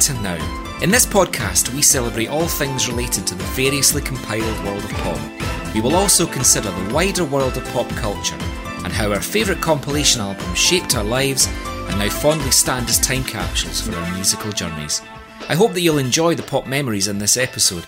[0.00, 0.78] To Now.
[0.80, 5.74] In this podcast, we celebrate all things related to the variously compiled world of pop.
[5.74, 8.36] We will also consider the wider world of pop culture
[8.84, 11.48] and how our favourite compilation albums shaped our lives
[11.88, 15.02] and now fondly stand as time capsules for our musical journeys.
[15.48, 17.84] I hope that you'll enjoy the pop memories in this episode.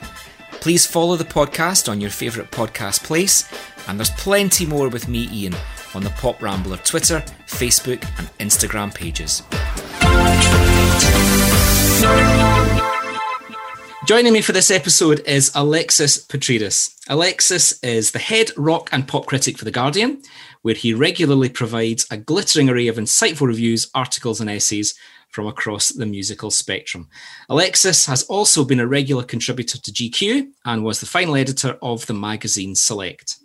[0.52, 3.48] Please follow the podcast on your favourite podcast place,
[3.86, 5.54] and there's plenty more with me, Ian,
[5.94, 9.42] on the Pop Rambler Twitter, Facebook, and Instagram pages.
[14.06, 16.94] Joining me for this episode is Alexis Petridis.
[17.08, 20.22] Alexis is the head rock and pop critic for The Guardian,
[20.62, 24.94] where he regularly provides a glittering array of insightful reviews, articles, and essays
[25.28, 27.08] from across the musical spectrum.
[27.48, 32.06] Alexis has also been a regular contributor to GQ and was the final editor of
[32.06, 33.36] the magazine Select.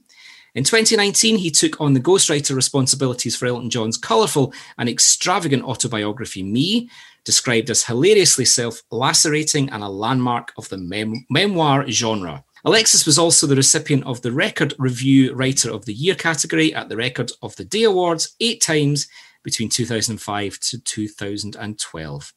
[0.56, 6.44] In 2019, he took on the ghostwriter responsibilities for Elton John's colourful and extravagant autobiography,
[6.44, 6.90] Me,
[7.26, 12.44] described as hilariously self lacerating and a landmark of the mem- memoir genre.
[12.64, 16.90] Alexis was also the recipient of the Record Review Writer of the Year category at
[16.90, 19.08] the Record of the Day Awards eight times
[19.44, 22.34] between 2005 to 2012.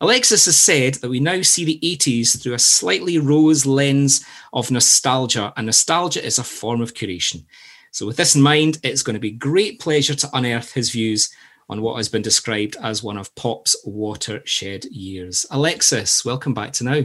[0.00, 4.70] Alexis has said that we now see the 80s through a slightly rose lens of
[4.70, 7.44] nostalgia, and nostalgia is a form of curation.
[7.90, 11.30] So, with this in mind, it's going to be great pleasure to unearth his views
[11.68, 15.46] on what has been described as one of pop's watershed years.
[15.50, 17.02] Alexis, welcome back to Now.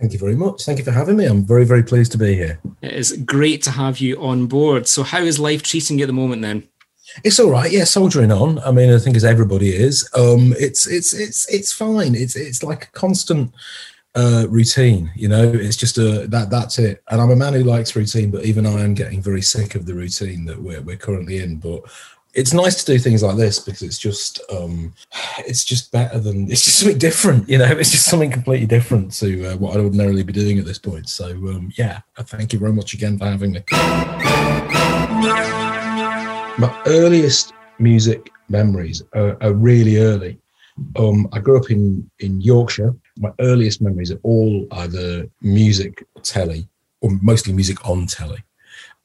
[0.00, 0.64] Thank you very much.
[0.64, 1.26] Thank you for having me.
[1.26, 2.60] I'm very, very pleased to be here.
[2.80, 4.88] It is great to have you on board.
[4.88, 6.68] So, how is life treating you at the moment then?
[7.24, 7.84] It's all right, yeah.
[7.84, 8.58] Soldiering on.
[8.60, 10.08] I mean, I think as everybody is.
[10.14, 12.14] Um, it's it's it's it's fine.
[12.14, 13.52] It's it's like a constant
[14.14, 15.10] uh, routine.
[15.14, 17.02] You know, it's just a that that's it.
[17.10, 19.86] And I'm a man who likes routine, but even I am getting very sick of
[19.86, 21.58] the routine that we're we're currently in.
[21.58, 21.82] But
[22.34, 24.92] it's nice to do things like this because it's just um
[25.38, 29.12] it's just better than it's just something different you know it's just something completely different
[29.12, 32.58] to uh, what i'd ordinarily be doing at this point so um yeah thank you
[32.58, 33.60] very much again for having me
[36.58, 40.38] my earliest music memories are, are really early.
[40.96, 42.94] Um, I grew up in in Yorkshire.
[43.18, 46.68] My earliest memories are all either music telly
[47.00, 48.38] or mostly music on telly.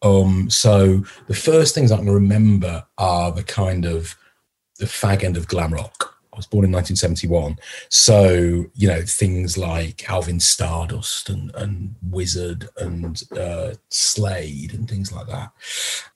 [0.02, 4.16] Um, so the first things I can remember are the kind of
[4.80, 6.16] the fag end of glam rock.
[6.34, 7.58] I was born in 1971.
[7.90, 15.12] So, you know, things like Alvin Stardust and, and Wizzard and uh, Slade and things
[15.12, 15.52] like that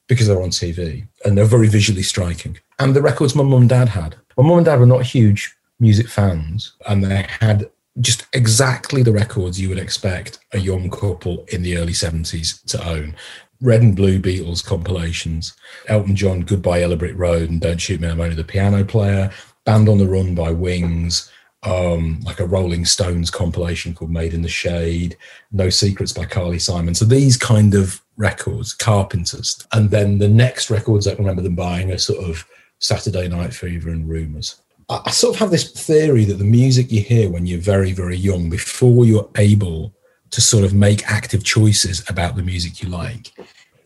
[0.07, 2.59] because they're on TV and they're very visually striking.
[2.77, 4.15] And the records my mum and dad had.
[4.37, 9.11] My mum and dad were not huge music fans and they had just exactly the
[9.11, 13.15] records you would expect a young couple in the early 70s to own.
[13.61, 15.53] Red and Blue Beatles compilations,
[15.87, 19.31] Elton John, Goodbye Yellow Brick Road, and Don't Shoot Me, I'm Only the Piano Player,
[19.65, 21.31] Band on the Run by Wings,
[21.63, 25.15] um, like a Rolling Stones compilation called Made in the Shade,
[25.51, 26.95] No Secrets by Carly Simon.
[26.95, 29.65] So these kind of records, Carpenters.
[29.71, 32.45] And then the next records I can remember them buying are sort of
[32.79, 34.59] Saturday Night Fever and Rumours.
[34.89, 37.93] I, I sort of have this theory that the music you hear when you're very,
[37.93, 39.93] very young, before you're able
[40.31, 43.31] to sort of make active choices about the music you like,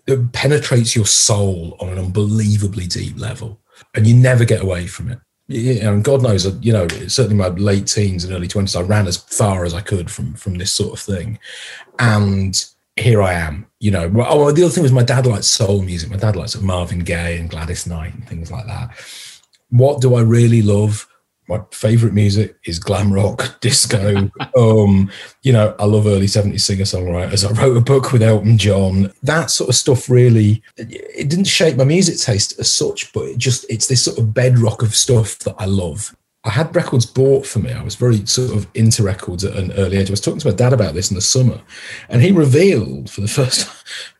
[0.07, 3.59] it penetrates your soul on an unbelievably deep level.
[3.93, 7.87] And you never get away from it and God knows, you know, certainly my late
[7.87, 10.93] teens and early twenties, I ran as far as I could from from this sort
[10.93, 11.39] of thing,
[11.99, 14.11] and here I am, you know.
[14.27, 16.09] Oh, the other thing was my dad liked soul music.
[16.09, 18.89] My dad likes Marvin Gaye and Gladys Knight and things like that.
[19.69, 21.07] What do I really love?
[21.47, 24.29] My favorite music is glam rock, disco.
[24.57, 25.11] um,
[25.43, 27.47] you know, I love early 70s singer songwriters.
[27.47, 29.11] I wrote a book with Elton John.
[29.23, 33.37] That sort of stuff really, it didn't shape my music taste as such, but it
[33.37, 36.15] just, it's this sort of bedrock of stuff that I love.
[36.45, 37.71] I had records bought for me.
[37.71, 40.09] I was very sort of into records at an early age.
[40.09, 41.59] I was talking to my dad about this in the summer,
[42.07, 43.75] and he revealed for the first time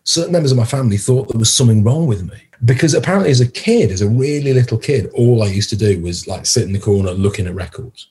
[0.06, 2.38] certain members of my family thought there was something wrong with me.
[2.65, 6.01] Because apparently, as a kid, as a really little kid, all I used to do
[6.01, 8.09] was like sit in the corner looking at records.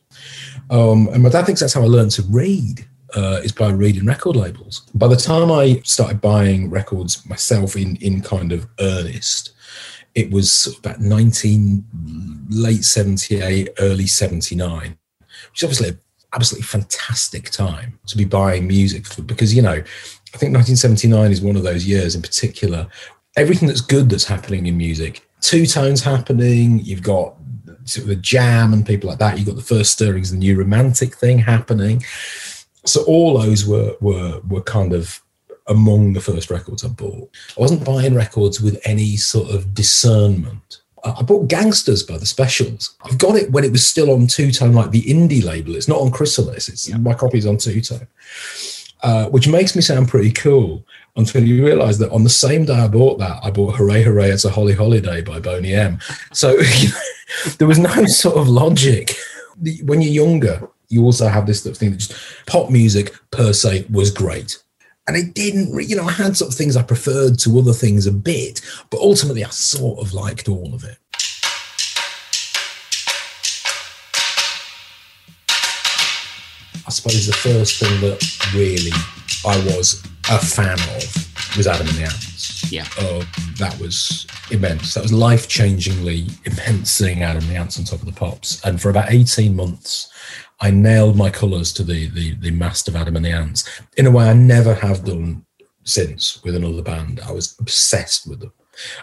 [0.71, 2.87] Um, and my dad thinks that's how I learned to read.
[3.17, 4.81] Uh, is by reading record labels.
[4.93, 9.55] By the time I started buying records myself in in kind of earnest,
[10.15, 11.85] it was about 19
[12.51, 14.97] late 78 early 79
[15.51, 16.01] which is obviously an
[16.33, 21.41] absolutely fantastic time to be buying music for, because you know i think 1979 is
[21.41, 22.87] one of those years in particular
[23.37, 27.35] everything that's good that's happening in music two tones happening you've got
[27.85, 30.57] sort of the jam and people like that you've got the first stirrings the new
[30.57, 32.03] romantic thing happening
[32.85, 35.21] so all those were were were kind of
[35.69, 37.31] among the first records I bought.
[37.57, 40.81] I wasn't buying records with any sort of discernment.
[41.03, 42.97] I bought Gangsters by the Specials.
[43.05, 45.77] I've got it when it was still on Two Tone, like the indie label.
[45.77, 46.69] It's not on Chrysalis.
[46.69, 46.97] It's yeah.
[46.97, 48.07] my copy's on Two Tone,
[49.03, 50.85] uh, which makes me sound pretty cool
[51.17, 54.31] until you realise that on the same day I bought that, I bought "Hooray Hooray
[54.31, 55.99] It's a Holly Holiday" by Boney M.
[56.33, 56.57] So
[57.59, 59.15] there was no sort of logic.
[59.85, 62.15] When you're younger, you also have this sort of thing that just
[62.47, 64.63] pop music per se was great
[65.07, 68.07] and it didn't you know i had sort of things i preferred to other things
[68.07, 70.97] a bit but ultimately i sort of liked all of it
[76.87, 78.21] i suppose the first thing that
[78.55, 78.93] really
[79.47, 82.73] i was a fan of was adam and the ants.
[82.73, 82.87] Yeah.
[82.99, 83.25] Uh,
[83.59, 84.95] that was immense.
[84.95, 88.65] That was life-changingly immense seeing adam and the ants on top of the pops.
[88.65, 90.11] And for about 18 months
[90.61, 93.69] I nailed my colours to the, the the mast of Adam and the Ants.
[93.97, 95.45] In a way I never have done
[95.85, 97.21] since with another band.
[97.21, 98.53] I was obsessed with them.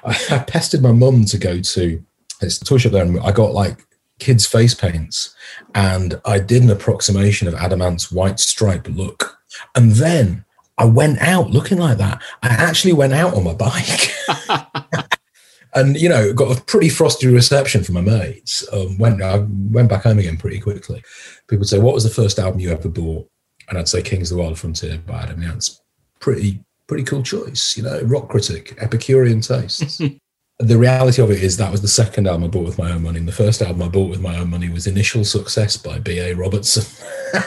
[0.03, 2.03] I, I pestered my mum to go to
[2.39, 3.85] this toy shop there, and I got like
[4.19, 5.35] kids' face paints,
[5.75, 9.37] and I did an approximation of Adam Ant's white stripe look,
[9.75, 10.45] and then
[10.81, 12.23] I went out looking like that.
[12.41, 14.11] I actually went out on my bike.
[15.75, 18.67] and you know got a pretty frosty reception from my mates.
[18.73, 21.03] Um, went I went back home again pretty quickly.
[21.47, 23.29] People would say, "What was the first album you ever bought?"
[23.69, 25.79] And I'd say "Kings of the Wild Frontier" by Adam Yance.
[26.19, 28.01] Pretty pretty cool choice, you know.
[28.01, 30.01] Rock critic, Epicurean tastes.
[30.61, 33.03] the reality of it is that was the second album I bought with my own
[33.03, 33.19] money.
[33.19, 36.33] And the first album I bought with my own money was Initial Success by B.A.
[36.33, 36.83] Robertson.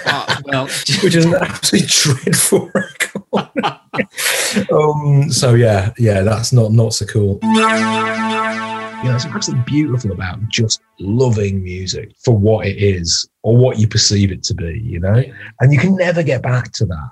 [0.06, 0.64] Oh, well,
[1.02, 3.13] which is an absolutely dreadful record.
[4.72, 7.38] um, so yeah, yeah, that's not not so cool.
[7.42, 13.78] You know, it's absolutely beautiful about just loving music for what it is or what
[13.78, 15.22] you perceive it to be, you know?
[15.60, 17.10] And you can never get back to that.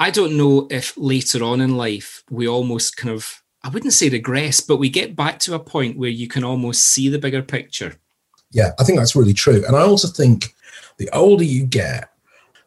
[0.00, 4.08] I don't know if later on in life we almost kind of I wouldn't say
[4.08, 7.42] regress, but we get back to a point where you can almost see the bigger
[7.42, 7.96] picture.
[8.50, 9.62] Yeah, I think that's really true.
[9.66, 10.54] And I also think
[10.96, 12.10] the older you get,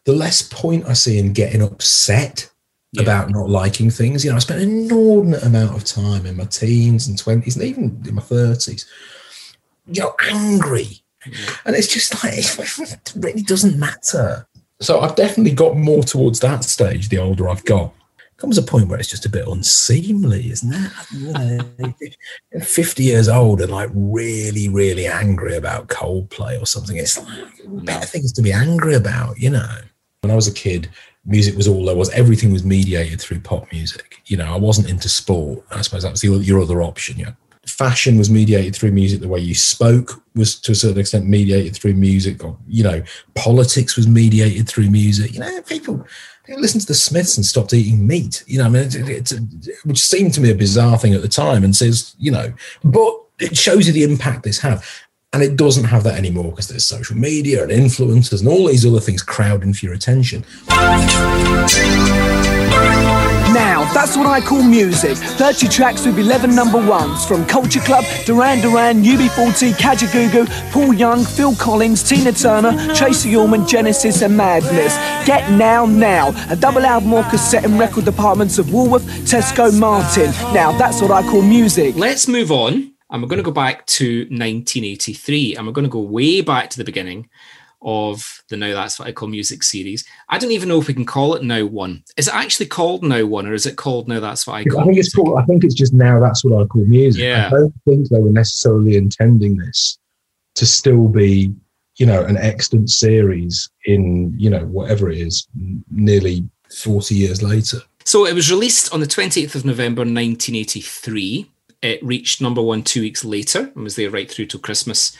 [0.06, 2.50] the less point I see in getting upset
[2.94, 3.02] yeah.
[3.04, 4.24] about not liking things.
[4.24, 7.66] You know, I spent an inordinate amount of time in my teens and 20s and
[7.66, 8.86] even in my 30s,
[9.88, 11.02] you know, angry.
[11.26, 11.56] Yeah.
[11.66, 12.34] And it's just like,
[12.90, 14.48] it really doesn't matter.
[14.80, 17.94] So I've definitely got more towards that stage the older I've got
[18.38, 20.92] comes a point where it's just a bit unseemly, isn't it?
[22.54, 26.98] You know, 50 years old and like really, really angry about Coldplay or something.
[26.98, 27.28] It's like
[27.66, 27.86] mm.
[27.86, 29.78] better things to be angry about, you know.
[30.22, 30.90] When I was a kid,
[31.26, 32.10] music was all there was.
[32.12, 34.22] Everything was mediated through pop music.
[34.26, 35.64] You know, I wasn't into sport.
[35.72, 37.18] I suppose that was the, your other option.
[37.18, 37.32] Yeah.
[37.66, 39.22] Fashion was mediated through music.
[39.22, 42.44] The way you spoke was to a certain extent mediated through music.
[42.44, 43.02] Or, you know,
[43.36, 45.34] politics was mediated through music.
[45.34, 46.06] You know, people
[46.50, 48.44] listen to the Smiths and stopped eating meat.
[48.48, 48.90] You know, I mean,
[49.86, 52.54] which seemed to me a bizarre thing at the time, and says, you know,
[52.84, 54.82] but it shows you the impact this had.
[55.34, 58.86] And it doesn't have that anymore because there's social media and influencers and all these
[58.86, 60.46] other things crowding for your attention.
[63.54, 65.18] Now, that's what I call music.
[65.18, 71.24] 30 tracks with 11 number ones from Culture Club, Duran Duran, UB40, Kajagoogoo, Paul Young,
[71.24, 74.96] Phil Collins, Tina Turner, Tracey Ullman, Genesis, and Madness.
[75.28, 80.32] Get Now Now, a double album or cassette in record departments of Woolworth, Tesco, Martin.
[80.54, 81.96] Now, that's what I call music.
[81.96, 82.93] Let's move on.
[83.14, 86.72] And we're going to go back to 1983 and we're going to go way back
[86.72, 87.30] to the beginning
[87.84, 90.04] of the Now That's What I Call Music series.
[90.30, 92.04] I don't even know if we can call it Now One.
[92.18, 94.82] Is it actually called Now One, or is it called Now That's What I Call?
[94.82, 95.38] I think it's called.
[95.38, 97.22] I think it's just Now That's What I Call Music.
[97.22, 97.48] Yeah.
[97.48, 100.00] I don't think they were necessarily intending this
[100.56, 101.54] to still be,
[101.98, 105.48] you know, an extant series in, you know, whatever it is,
[105.92, 107.78] nearly forty years later.
[108.06, 111.50] So it was released on the 28th of November 1983.
[111.84, 115.16] It reached number one two weeks later and was there right through to Christmas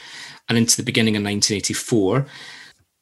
[0.48, 2.26] and into the beginning of 1984.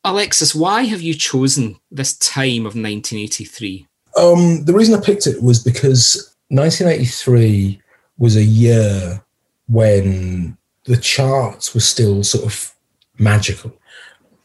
[0.05, 3.87] Alexis, why have you chosen this time of 1983?
[4.19, 7.81] Um, the reason I picked it was because 1983
[8.19, 9.25] was a year
[9.69, 12.75] when the charts were still sort of
[13.19, 13.73] magical.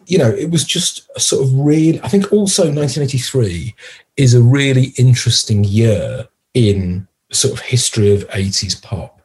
[0.06, 3.74] You know, it was just a sort of really, I think also 1983
[4.16, 9.22] is a really interesting year in sort of history of 80s pop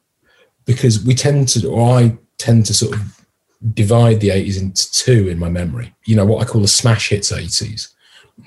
[0.65, 3.27] because we tend to, or I tend to sort of
[3.75, 5.95] divide the 80s into two in my memory.
[6.05, 7.93] You know, what I call the smash hits 80s,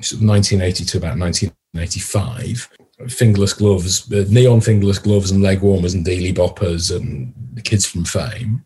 [0.02, 2.70] sort of 1980 to about 1985.
[3.10, 7.86] Fingerless gloves, uh, neon fingerless gloves and leg warmers and deely boppers and the kids
[7.86, 8.66] from fame.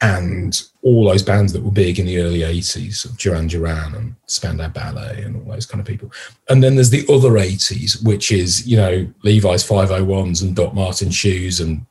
[0.00, 4.14] And all those bands that were big in the early 80s, of Duran Duran and
[4.26, 6.12] Spandau Ballet and all those kind of people.
[6.50, 11.10] And then there's the other 80s, which is, you know, Levi's 501s and Doc Marten
[11.10, 11.86] shoes and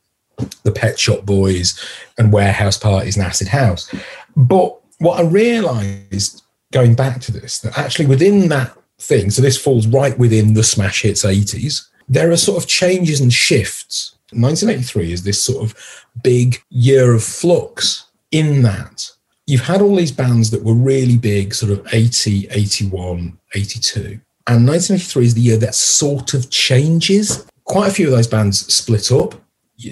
[0.62, 1.80] the Pet Shop Boys
[2.18, 3.92] and Warehouse Parties and Acid House.
[4.36, 6.42] But what I realised
[6.72, 10.62] going back to this, that actually within that thing, so this falls right within the
[10.62, 14.13] smash hits 80s, there are sort of changes and shifts.
[14.40, 19.10] 1983 is this sort of big year of flux in that.
[19.46, 24.20] You've had all these bands that were really big, sort of 80, 81, 82.
[24.46, 27.46] And 1983 is the year that sort of changes.
[27.64, 29.34] Quite a few of those bands split up.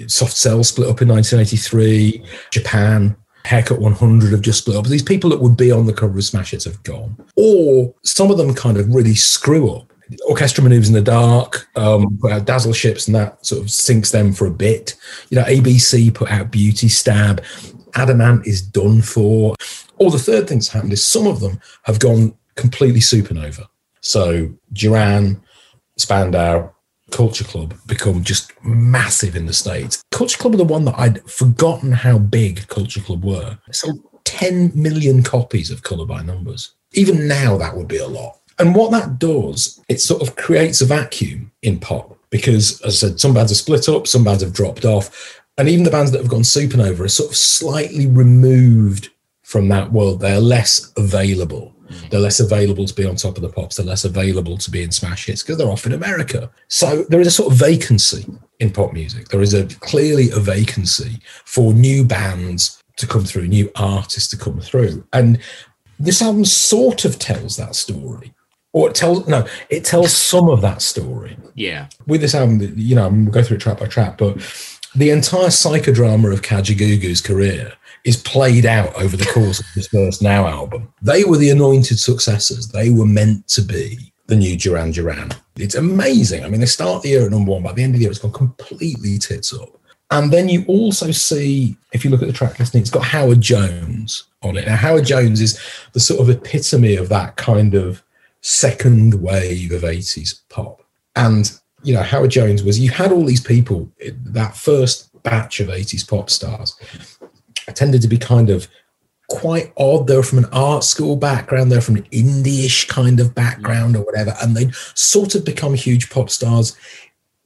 [0.07, 4.85] Soft Cell split up in 1983, Japan, Haircut 100 have just split up.
[4.85, 7.15] These people that would be on the cover of Smash Hits have gone.
[7.35, 9.92] Or some of them kind of really screw up.
[10.27, 14.11] Orchestral Manoeuvres in the Dark, um, put out Dazzle Ships, and that sort of sinks
[14.11, 14.95] them for a bit.
[15.29, 17.43] You know, ABC put out Beauty Stab.
[17.95, 19.55] Adam Ant is done for.
[19.97, 23.67] Or the third thing that's happened is some of them have gone completely supernova.
[24.01, 25.41] So Duran,
[25.97, 26.69] Spandau,
[27.11, 30.03] Culture Club become just massive in the States.
[30.11, 33.57] Culture Club are the one that I'd forgotten how big Culture Club were.
[33.71, 33.91] So
[34.25, 36.73] 10 million copies of Colour by Numbers.
[36.93, 38.39] Even now, that would be a lot.
[38.59, 43.07] And what that does, it sort of creates a vacuum in pop because, as I
[43.07, 45.41] said, some bands have split up, some bands have dropped off.
[45.57, 49.09] And even the bands that have gone supernova are sort of slightly removed
[49.43, 50.19] from that world.
[50.19, 51.73] They're less available.
[52.09, 53.75] They're less available to be on top of the pops.
[53.75, 56.49] They're less available to be in smash hits because they're off in America.
[56.67, 58.25] So there is a sort of vacancy
[58.59, 59.29] in pop music.
[59.29, 64.37] There is a clearly a vacancy for new bands to come through, new artists to
[64.37, 65.05] come through.
[65.13, 65.39] And
[65.99, 68.33] this album sort of tells that story.
[68.73, 71.37] Or it tells no, it tells some of that story.
[71.55, 71.87] Yeah.
[72.07, 74.37] With this album, you know, we'll go through it track by track, but
[74.95, 80.21] the entire psychodrama of Kajagoogoo's career is played out over the course of this first
[80.21, 80.91] Now album.
[81.01, 82.67] They were the anointed successors.
[82.67, 85.31] They were meant to be the new Duran Duran.
[85.55, 86.43] It's amazing.
[86.43, 88.11] I mean, they start the year at number one, by the end of the year,
[88.11, 89.69] it's gone completely tits up.
[90.11, 93.41] And then you also see, if you look at the track listing, it's got Howard
[93.41, 94.67] Jones on it.
[94.67, 95.59] Now, Howard Jones is
[95.93, 98.03] the sort of epitome of that kind of
[98.43, 100.83] second wave of 80s pop.
[101.15, 103.89] And, you know, Howard Jones was, you had all these people,
[104.25, 106.75] that first batch of 80s pop stars
[107.73, 108.67] tended to be kind of
[109.29, 110.07] quite odd.
[110.07, 114.03] They were from an art school background, they're from an indie-ish kind of background or
[114.03, 116.77] whatever, and they'd sort of become huge pop stars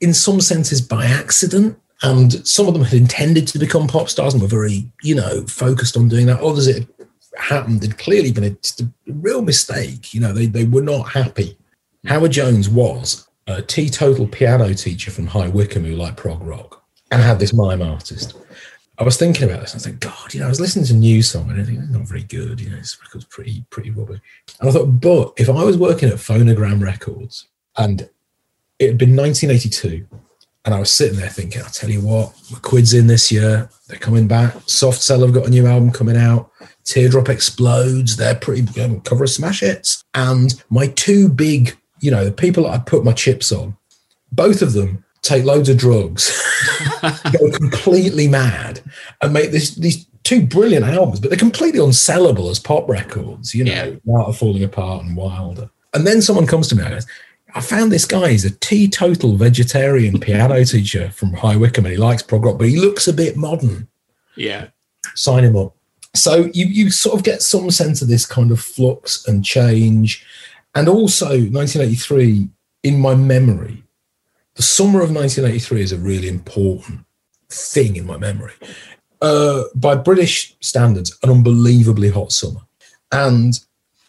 [0.02, 1.80] in some senses by accident.
[2.04, 5.46] And some of them had intended to become pop stars and were very, you know,
[5.48, 6.42] focused on doing that.
[6.42, 6.88] Others it
[7.40, 10.14] happened had clearly been a, a real mistake.
[10.14, 11.58] You know, they, they were not happy.
[12.06, 17.22] Howard Jones was a teetotal piano teacher from High Wycombe who liked prog rock and
[17.22, 18.38] had this mime artist.
[19.00, 19.74] I was thinking about this.
[19.74, 21.80] I was God, you know, I was listening to a new song and I think
[21.80, 22.60] it's not very good.
[22.60, 24.20] You know, it's record's pretty, pretty rubbish.
[24.60, 28.10] And I thought, but if I was working at Phonogram Records and
[28.80, 30.08] it had been 1982
[30.68, 33.70] and I was sitting there thinking, I'll tell you what, McQuid's in this year.
[33.88, 34.54] They're coming back.
[34.66, 36.52] Soft Cell have got a new album coming out.
[36.84, 38.18] Teardrop Explodes.
[38.18, 40.04] They're pretty um, cover of smash hits.
[40.14, 43.78] And my two big, you know, the people that I put my chips on,
[44.34, 46.38] both of them take loads of drugs,
[47.02, 48.82] go completely mad,
[49.22, 53.64] and make this these two brilliant albums, but they're completely unsellable as pop records, you
[53.64, 54.14] know, yeah.
[54.18, 55.70] Art of Falling Apart and Wilder.
[55.94, 57.08] And then someone comes to me and goes,
[57.58, 61.98] I found this guy, he's a teetotal vegetarian piano teacher from High Wycombe and he
[61.98, 63.88] likes prog rock, but he looks a bit modern.
[64.36, 64.68] Yeah.
[65.16, 65.76] Sign him up.
[66.14, 70.24] So you you sort of get some sense of this kind of flux and change.
[70.76, 72.48] And also 1983,
[72.84, 73.84] in my memory,
[74.54, 77.06] the summer of 1983 is a really important
[77.50, 78.54] thing in my memory.
[79.20, 82.62] Uh, by British standards, an unbelievably hot summer.
[83.12, 83.60] And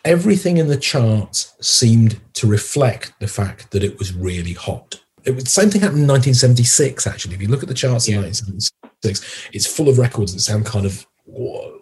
[0.05, 5.01] everything in the charts seemed to reflect the fact that it was really hot.
[5.25, 7.35] It was the same thing happened in 1976, actually.
[7.35, 8.17] If you look at the charts yeah.
[8.17, 11.07] in 1976, it's full of records that sound kind of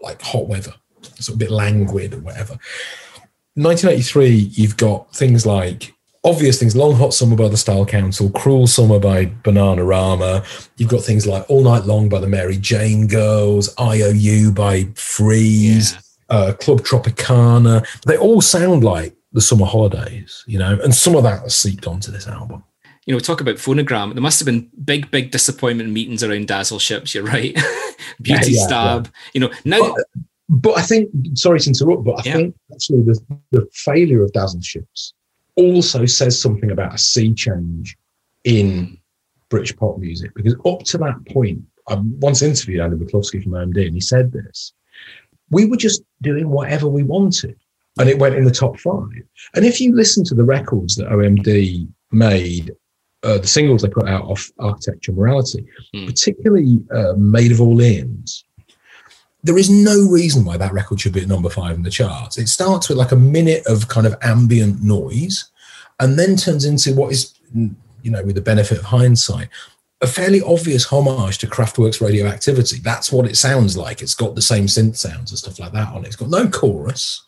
[0.00, 2.58] like hot weather, sort of a bit languid or whatever.
[3.54, 5.94] 1983, you've got things like
[6.24, 10.44] obvious things Long Hot Summer by the Style Council, Cruel Summer by Bananarama.
[10.76, 15.94] You've got things like All Night Long by the Mary Jane Girls, IOU by Freeez,
[15.94, 16.00] yeah.
[16.28, 17.86] Uh, Club Tropicana.
[18.06, 21.86] They all sound like the summer holidays, you know, and some of that has seeped
[21.86, 22.64] onto this album.
[23.04, 24.14] You know, we talk about phonogram.
[24.14, 27.14] There must have been big, big disappointment meetings around Dazzle Ships.
[27.14, 27.54] You're right.
[28.22, 29.12] Beauty yeah, yeah, Stab.
[29.32, 29.94] You know, now.
[29.94, 30.04] But,
[30.48, 34.60] but, I think, sorry to interrupt, but I think actually the, the failure of Dazzle
[34.60, 35.12] Ships
[35.56, 37.96] also says something about a sea change
[38.44, 38.98] in
[39.48, 43.86] British pop music because up to that point, I once interviewed Andy McCluskey from OMD
[43.86, 44.72] and he said this
[45.50, 47.56] we were just doing whatever we wanted
[47.98, 49.22] and it went in the top five.
[49.54, 52.72] And if you listen to the records that OMD made
[53.22, 56.06] uh, the singles they put out off Architecture and Morality, Hmm.
[56.06, 58.44] particularly uh, Maid of Orleans.
[59.42, 62.36] There is no reason why that record should be at number five in the charts.
[62.38, 65.50] It starts with like a minute of kind of ambient noise
[66.00, 69.48] and then turns into what is, you know, with the benefit of hindsight,
[70.02, 72.78] a fairly obvious homage to Kraftwerk's radioactivity.
[72.78, 74.02] That's what it sounds like.
[74.02, 76.08] It's got the same synth sounds and stuff like that on it.
[76.08, 77.26] It's got no chorus.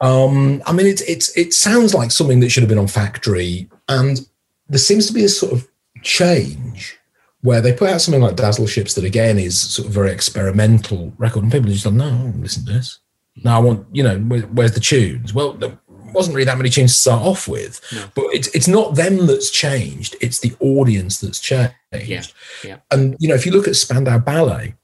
[0.00, 3.68] Um, I mean, it's it's it sounds like something that should have been on Factory,
[3.88, 4.26] and
[4.68, 5.68] there seems to be a sort of
[6.02, 6.98] change
[7.42, 11.12] where they put out something like Dazzle Ships that again is sort of very experimental
[11.18, 13.00] record, and people are just like, no, I don't listen to this.
[13.44, 15.32] No, I want, you know, where, where's the tunes?
[15.32, 15.56] Well,
[16.12, 18.04] wasn't really that many tunes to start off with, No.
[18.14, 21.72] but it's it's not them that's changed; it's the audience that's changed.
[21.92, 22.22] Yeah,
[22.64, 22.76] yeah.
[22.90, 24.74] And you know, if you look at Spandau Ballet,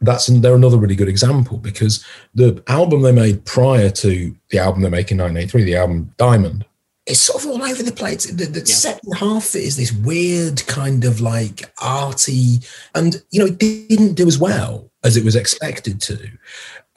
[0.00, 4.82] that's they're another really good example because the album they made prior to the album
[4.82, 6.64] they make in 1983, the album Diamond,
[7.06, 8.26] it's sort of all over the place.
[8.26, 8.74] The, the Yeah.
[8.74, 12.60] second half is this weird kind of like arty,
[12.94, 16.18] and you know, it didn't do as well as it was expected to.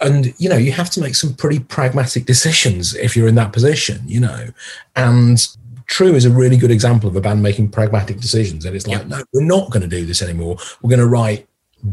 [0.02, 3.54] And you know, you have to make some pretty pragmatic decisions if you're in that
[3.54, 4.48] position, you know.
[4.96, 5.46] And
[5.90, 8.64] True is a really good example of a band making pragmatic decisions.
[8.64, 10.58] And it's like, no, we're not going to do this anymore.
[10.82, 11.48] We're going to write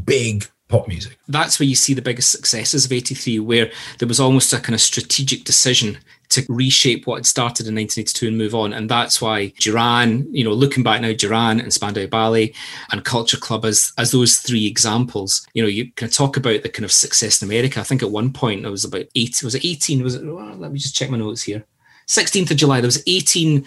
[0.04, 1.18] big pop music.
[1.28, 4.74] That's where you see the biggest successes of 83, where there was almost a kind
[4.74, 5.98] of strategic decision
[6.36, 8.72] to reshape what had started in 1982 and move on.
[8.72, 12.54] And that's why Duran, you know, looking back now, Duran and Spandau Ballet
[12.92, 16.68] and Culture Club as, as those three examples, you know, you can talk about the
[16.68, 17.80] kind of success in America.
[17.80, 20.02] I think at one point it was about eight, was it 18?
[20.02, 21.64] Was it, well, let me just check my notes here.
[22.06, 23.66] 16th of July, there was 18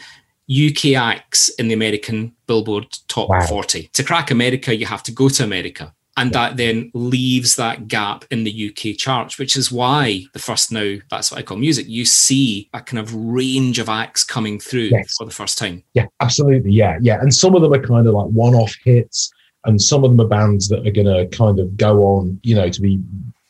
[0.50, 3.46] UK acts in the American Billboard Top Wow.
[3.46, 3.90] 40.
[3.94, 5.94] To crack America, you have to go to America.
[6.20, 10.70] And that then leaves that gap in the UK charts, which is why the first
[10.70, 14.60] now, that's what I call music, you see a kind of range of acts coming
[14.60, 15.16] through Yes.
[15.18, 15.82] for the first time.
[15.94, 16.72] Yeah, absolutely.
[16.74, 17.22] Yeah, yeah.
[17.22, 19.32] And some of them are kind of like one off hits,
[19.64, 22.54] and some of them are bands that are going to kind of go on, you
[22.54, 23.00] know, to be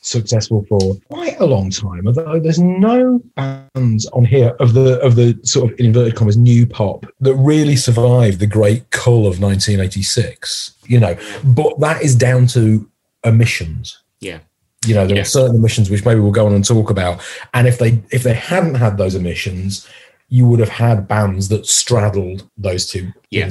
[0.02, 2.08] successful for quite a long time.
[2.08, 6.38] Although there's no bands on here of the of the sort of in inverted commas
[6.38, 10.74] new pop that really survived the great cull of 1986.
[10.88, 12.90] You know, but that is down to
[13.24, 14.02] emissions.
[14.22, 14.40] Yeah.
[14.86, 15.24] You know, there Yeah.
[15.24, 17.20] are certain emissions which maybe we'll go on and talk about.
[17.54, 19.86] And if they if they hadn't had those emissions,
[20.30, 23.50] you would have had bands that straddled those two Yeah.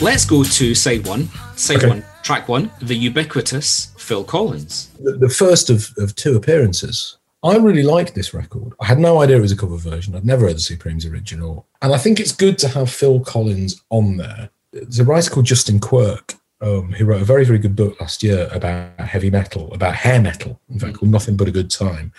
[0.00, 1.28] Let's go to side one.
[1.56, 1.88] Side Okay.
[1.88, 4.90] one, track one, the ubiquitous Phil Collins.
[5.02, 7.18] The, the first of, of two appearances.
[7.42, 8.74] I really liked this record.
[8.80, 10.14] I had no idea it was a cover version.
[10.14, 11.66] I'd never heard the Supremes original.
[11.82, 14.50] And I think it's good to have Phil Collins on there.
[14.72, 18.22] There's a writer called Justin Quirk um, who wrote a very, very good book last
[18.22, 22.12] year about heavy metal, about hair metal, in fact, called Nothing But a Good Time.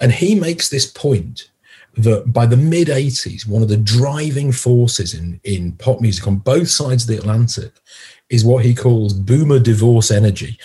[0.00, 1.50] And he makes this point
[1.96, 6.36] that by the mid 80s, one of the driving forces in, in pop music on
[6.36, 7.72] both sides of the Atlantic
[8.30, 10.58] is what he calls boomer divorce energy.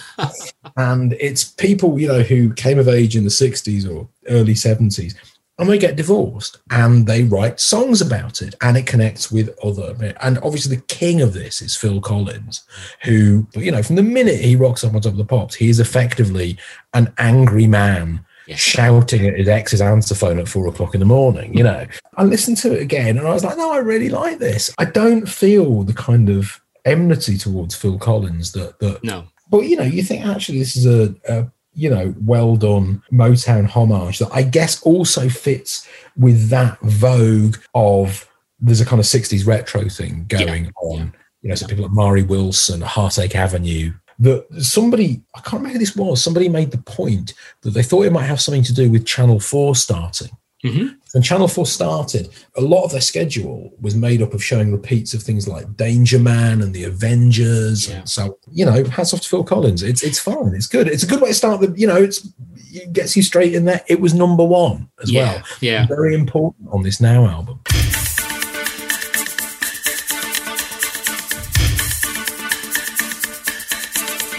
[0.76, 5.14] and it's people, you know, who came of age in the 60s or early 70s
[5.58, 9.94] and they get divorced and they write songs about it and it connects with other
[10.20, 12.64] and obviously the king of this is phil collins
[13.02, 15.68] who you know from the minute he rocks up on top of the pops he
[15.68, 16.58] is effectively
[16.92, 18.56] an angry man Yeah.
[18.56, 22.24] shouting at his ex's answer phone at four o'clock in the morning you know i
[22.24, 25.26] listened to it again and i was like no i really like this i don't
[25.26, 29.24] feel the kind of enmity towards phil collins that that No.
[29.50, 33.66] but you know, you think actually this is a, a you know well done Motown
[33.66, 38.28] homage that I guess also fits with that vogue of
[38.60, 41.12] there's a kind of 60s retro thing going on.
[41.42, 43.92] You know, so people like Mari Wilson, Heartache Avenue.
[44.20, 48.06] That somebody, I can't remember who this was, somebody made the point that they thought
[48.06, 50.30] it might have something to do with Channel 4 starting.
[50.64, 50.94] Mhm.
[51.12, 55.12] When Channel 4 started, a lot of their schedule was made up of showing repeats
[55.14, 57.88] of things like Danger Man and the Avengers.
[57.88, 57.96] Yeah.
[57.98, 59.82] And so, you know, hats off to Phil Collins.
[59.82, 60.54] It's it's fun.
[60.54, 60.88] It's good.
[60.88, 62.26] It's a good way to start the, you know, it's
[62.72, 63.82] it gets you straight in there.
[63.88, 65.34] It was number one as Yeah.
[65.34, 65.42] well.
[65.60, 65.86] Yeah.
[65.86, 67.60] Very important on this Now album.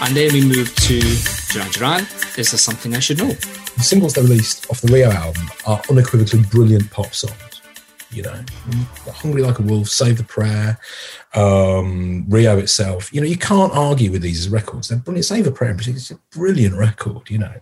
[0.06, 1.00] And then we move to
[1.50, 2.00] Duran Duran.
[2.38, 3.26] Is there something I should know?
[3.26, 7.60] The singles they released off the Rio album are unequivocally brilliant pop songs.
[8.12, 8.40] You know,
[9.08, 10.78] Hungry Like a Wolf, Save the Prayer,
[11.34, 13.12] um, Rio itself.
[13.12, 14.88] You know, you can't argue with these as records.
[14.88, 15.24] They're brilliant.
[15.24, 17.54] Save the Prayer in particular is a brilliant record, you know.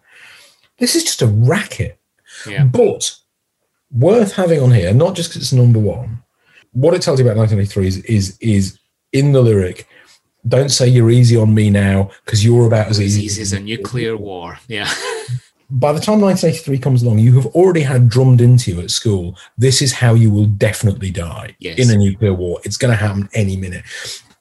[0.77, 1.99] This is just a racket.
[2.47, 2.65] Yeah.
[2.65, 3.17] But
[3.91, 6.23] worth having on here, not just because it's number one.
[6.73, 8.79] What it tells you about 1983 is, is, is
[9.15, 9.89] in the lyric,
[10.47, 13.53] don't say you're easy on me now because you're about as As easy, easy as
[13.53, 14.59] a nuclear war.
[14.69, 14.89] Yeah.
[15.71, 19.37] by the time 1983 comes along, you have already had drummed into you at school.
[19.57, 21.79] This is how you will definitely die Yes.
[21.79, 22.61] in a nuclear war.
[22.65, 23.85] It's going to happen any minute.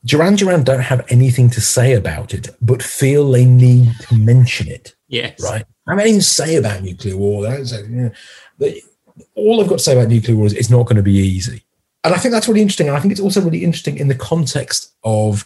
[0.06, 4.68] Duran Duran don't have anything to say about it, but feel they need to mention
[4.68, 5.40] it Yes.
[5.42, 5.64] right?
[5.88, 7.66] I don't even say about nuclear war.
[7.66, 8.12] Say, you
[8.60, 8.74] know,
[9.36, 11.64] all I've got to say about nuclear war is it's not going to be easy.
[12.04, 12.88] And I think that's really interesting.
[12.90, 15.46] And I think it's also really interesting in the context of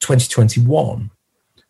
[0.00, 1.10] 2021,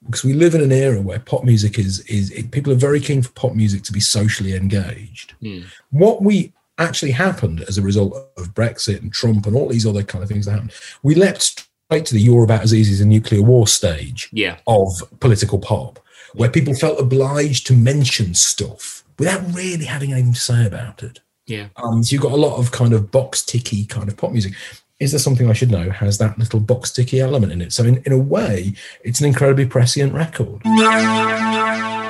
[0.05, 3.01] because we live in an era where pop music is, is it, people are very
[3.01, 5.33] keen for pop music to be socially engaged.
[5.41, 5.62] Hmm.
[5.91, 10.03] What we actually happened as a result of Brexit and Trump and all these other
[10.03, 13.01] kind of things that happened, we leapt straight to the you're about as easy as
[13.01, 14.59] a nuclear war stage Yeah.
[14.67, 15.99] of political pop,
[16.35, 21.21] where people felt obliged to mention stuff without really having anything to say about it.
[21.47, 21.69] Yeah.
[21.77, 24.53] Um, so you've got a lot of kind of box ticky kind of pop music.
[24.99, 27.73] Is there something I should know has that little box ticky element in it?
[27.73, 28.73] So in, in a way,
[29.05, 30.63] it's an incredibly prescient record.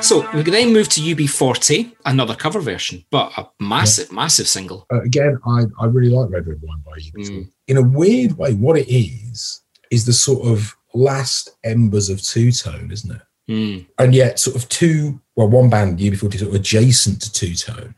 [0.05, 4.87] So we can then move to UB40, another cover version, but a massive, massive single.
[4.93, 7.13] Uh, again, I, I really like Red Red Wine by you.
[7.13, 7.51] Mm.
[7.67, 12.53] In a weird way, what it is is the sort of last embers of two
[12.53, 13.23] tone, isn't it?
[13.49, 13.87] Mm.
[14.01, 17.95] and yet sort of two well one band UB40 sort of adjacent to two tone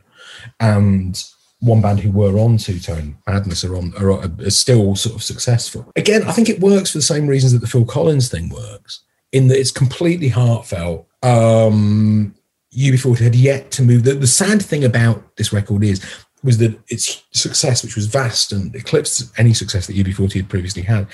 [0.60, 1.24] and
[1.60, 5.22] one band who were on two tone madness are on are, are still sort of
[5.22, 8.48] successful again i think it works for the same reasons that the phil collins thing
[8.48, 9.00] works
[9.32, 12.34] in that it's completely heartfelt um
[12.76, 16.04] ub40 had yet to move the, the sad thing about this record is
[16.44, 20.82] was that its success which was vast and eclipsed any success that ub40 had previously
[20.82, 21.06] had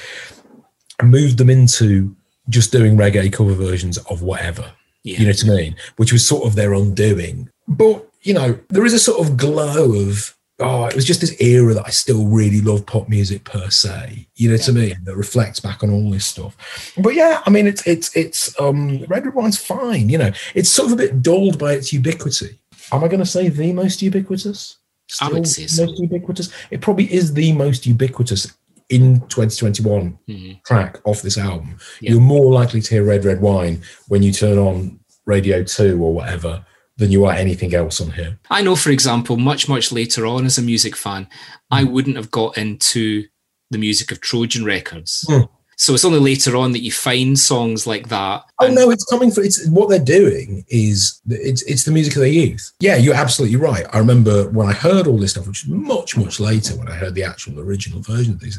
[1.03, 2.15] moved them into
[2.51, 4.71] just doing reggae cover versions of whatever
[5.03, 5.19] Yeah.
[5.21, 5.77] you know what I mean?
[5.97, 7.49] Which was sort of their undoing.
[7.67, 11.41] But, you know, there is a sort of glow of, oh, it was just this
[11.41, 14.27] era that I still really love pop music per se.
[14.35, 14.95] You know what I mean?
[15.05, 16.57] That reflects back on all this stuff.
[16.99, 20.09] But yeah, I mean, it's, it's, it's, um, Red Red Wine's fine.
[20.09, 22.59] You know, it's sort of a bit dulled by its ubiquity.
[22.93, 24.79] Am I going to say the most ubiquitous?
[25.21, 25.85] I would say so.
[25.87, 26.51] Most ubiquitous?
[26.71, 28.55] It probably is the most ubiquitous
[28.91, 30.63] in 2021 Mhm.
[30.65, 32.13] track off this album, Yeah.
[32.13, 36.15] you're more likely to hear Red Red Wine when you turn on Radio 2 or
[36.15, 36.65] whatever
[36.97, 38.39] than you are anything else on here.
[38.51, 41.27] I know, for example, much, much later on as a music fan,
[41.71, 41.93] I Hmm.
[41.93, 43.25] wouldn't have got into
[43.71, 45.25] the music of Trojan Records.
[45.29, 45.43] Hmm.
[45.77, 48.43] So it's only later on that you find songs like that.
[48.61, 52.21] Oh no, it's coming for it's what they're doing is it's it's the music of
[52.21, 52.71] their youth.
[52.79, 53.85] Yeah, you're absolutely right.
[53.93, 56.95] I remember when I heard all this stuff, which is much much later when I
[56.95, 58.57] heard the actual original version of these.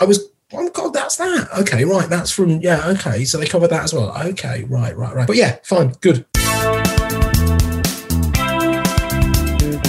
[0.00, 1.48] I was oh god, that's that.
[1.60, 2.88] Okay, right, that's from yeah.
[2.88, 4.14] Okay, so they covered that as well.
[4.26, 5.26] Okay, right, right, right.
[5.26, 6.26] But yeah, fine, good.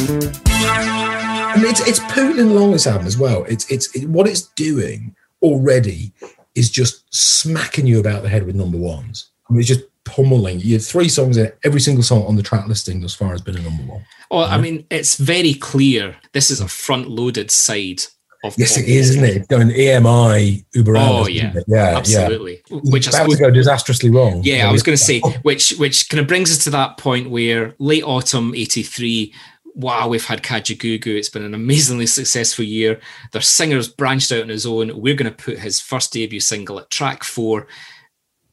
[0.02, 3.44] I mean, it's it's pootling along this album as well.
[3.44, 6.12] It's it's it, what it's doing already
[6.56, 9.30] is just smacking you about the head with number ones.
[9.48, 10.60] I mean, it's just pummeling.
[10.60, 11.60] You have three songs in it.
[11.64, 14.04] Every single song on the track listing thus far has been a number one.
[14.32, 18.02] Oh, I mean, it's very clear this is a front-loaded side
[18.44, 18.56] of.
[18.58, 19.48] Yes, it is, isn't it?
[19.50, 20.98] Going EMI, Uber.
[20.98, 21.54] Oh, Alice, yeah.
[21.68, 22.62] yeah, Absolutely.
[22.70, 22.80] yeah.
[22.86, 24.42] Which about suppose to go disastrously wrong.
[24.44, 27.30] Yeah, I was going to say, which which kind of brings us to that point
[27.30, 29.34] where late autumn '83.
[29.76, 31.18] Wow, we've had Kajagoogoo.
[31.18, 33.00] It's been an amazingly successful year.
[33.32, 35.00] Their singer's branched out on his own.
[35.00, 37.68] We're going to put his first debut single at track four.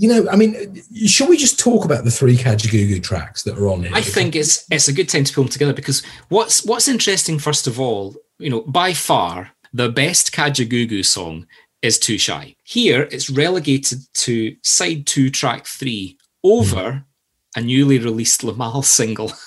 [0.00, 3.66] You know, I mean, should we just talk about the three Kajagoogoo tracks that are
[3.66, 3.90] on here?
[3.92, 7.40] I think it's it's a good time to pull them together because what's what's interesting
[7.40, 11.48] first of all, you know, by far the best Kajagoogoo song
[11.82, 12.54] is Too Shy.
[12.62, 16.98] Here it's relegated to side two, track three, over hmm.
[17.58, 19.32] a newly released Limahl single.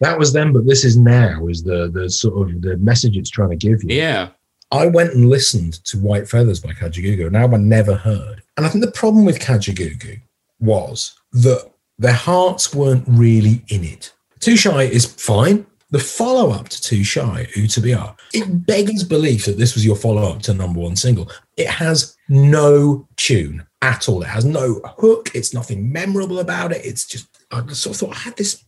[0.00, 1.46] that was then, but this is now.
[1.46, 3.96] Is the the sort of the message it's trying to give you?
[3.96, 4.28] Yeah.
[4.70, 8.42] I went and listened to White Feathers by Kajagoogoo, an album I never heard.
[8.56, 10.20] And I think the problem with Kajagoogoo
[10.58, 14.12] was that their hearts weren't really in it.
[14.40, 15.66] Too Shy is fine.
[15.90, 19.74] The follow up to Too Shy, Who to Be Are, it beggars belief that this
[19.74, 21.30] was your follow up to number one single.
[21.56, 24.22] It has no tune at all.
[24.22, 25.30] It has no hook.
[25.34, 26.84] It's nothing memorable about it.
[26.84, 28.64] It's just, I sort of thought I had this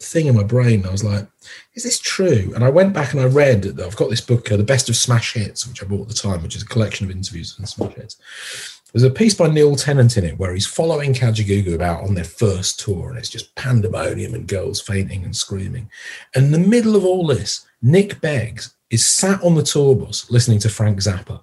[0.00, 0.86] thing in my brain.
[0.86, 1.26] I was like,
[1.74, 2.52] is this true?
[2.54, 4.96] And I went back and I read, I've got this book, uh, The Best of
[4.96, 7.68] Smash Hits, which I bought at the time, which is a collection of interviews and
[7.68, 8.16] smash hits.
[8.92, 12.24] There's a piece by Neil Tennant in it where he's following Kajagoogoo about on their
[12.24, 15.90] first tour, and it's just pandemonium and girls fainting and screaming.
[16.34, 20.30] And in the middle of all this, Nick Beggs is sat on the tour bus
[20.30, 21.42] listening to Frank Zappa.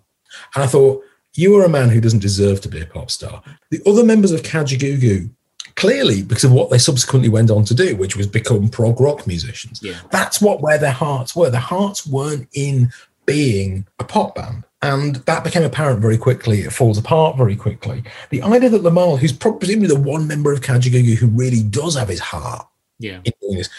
[0.56, 1.04] And I thought,
[1.36, 3.44] you are a man who doesn't deserve to be a pop star.
[3.70, 5.30] The other members of Kajagoogoo,
[5.76, 9.28] clearly because of what they subsequently went on to do, which was become prog rock
[9.28, 9.82] musicians.
[9.84, 9.96] Yeah.
[10.12, 11.50] That's what where their hearts were.
[11.50, 12.92] Their hearts weren't in
[13.26, 14.64] being a pop band.
[14.82, 16.62] And that became apparent very quickly.
[16.62, 18.04] It falls apart very quickly.
[18.30, 22.08] The idea that Limahl, who's presumably the one member of Kajagoogoo who really does have
[22.10, 22.68] his heart
[23.00, 23.20] Yeah.
[23.26, 23.70] in doing this,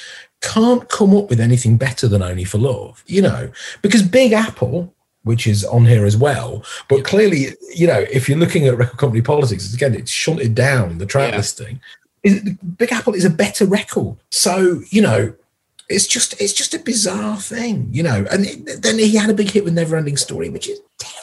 [0.43, 3.51] can't come up with anything better than Only for Love, you know,
[3.83, 4.93] because Big Apple,
[5.27, 8.97] which is on here as well, but clearly, you know, if you're looking at record
[8.97, 11.39] company politics, again, it's shunted down the track Yeah.
[11.39, 11.81] listing.
[12.23, 12.41] Is,
[12.79, 14.17] Big Apple is a better record.
[14.31, 15.35] So, you know,
[15.89, 18.25] it's just it's just a bizarre thing, you know.
[18.31, 21.16] And it- then he had a big hit with Neverending Story, which is terrible.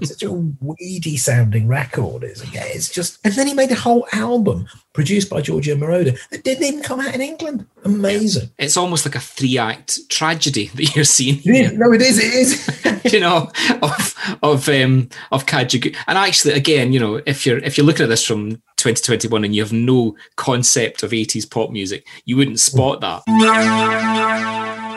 [0.00, 2.24] It's such a weedy sounding record.
[2.24, 3.18] It's, yeah, it's just.
[3.24, 7.00] And then he made a whole album produced by Giorgio Moroder that didn't even come
[7.00, 7.66] out in England.
[7.84, 8.50] Amazing.
[8.58, 11.72] It's almost like a three act tragedy that you're seeing here.
[11.72, 12.18] No, it is.
[12.18, 13.12] It is.
[13.12, 13.50] you know,
[13.82, 15.96] of of um of Kajagoogoo.
[16.06, 19.54] And actually, again, you know, if you're if you're looking at this from 2021 and
[19.54, 23.22] you have no concept of 80s pop music, you wouldn't spot that.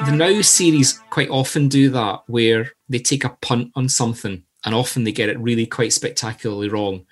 [0.05, 4.73] The Now series quite often do that, where they take a punt on something, and
[4.75, 7.05] often they get it really quite spectacularly wrong.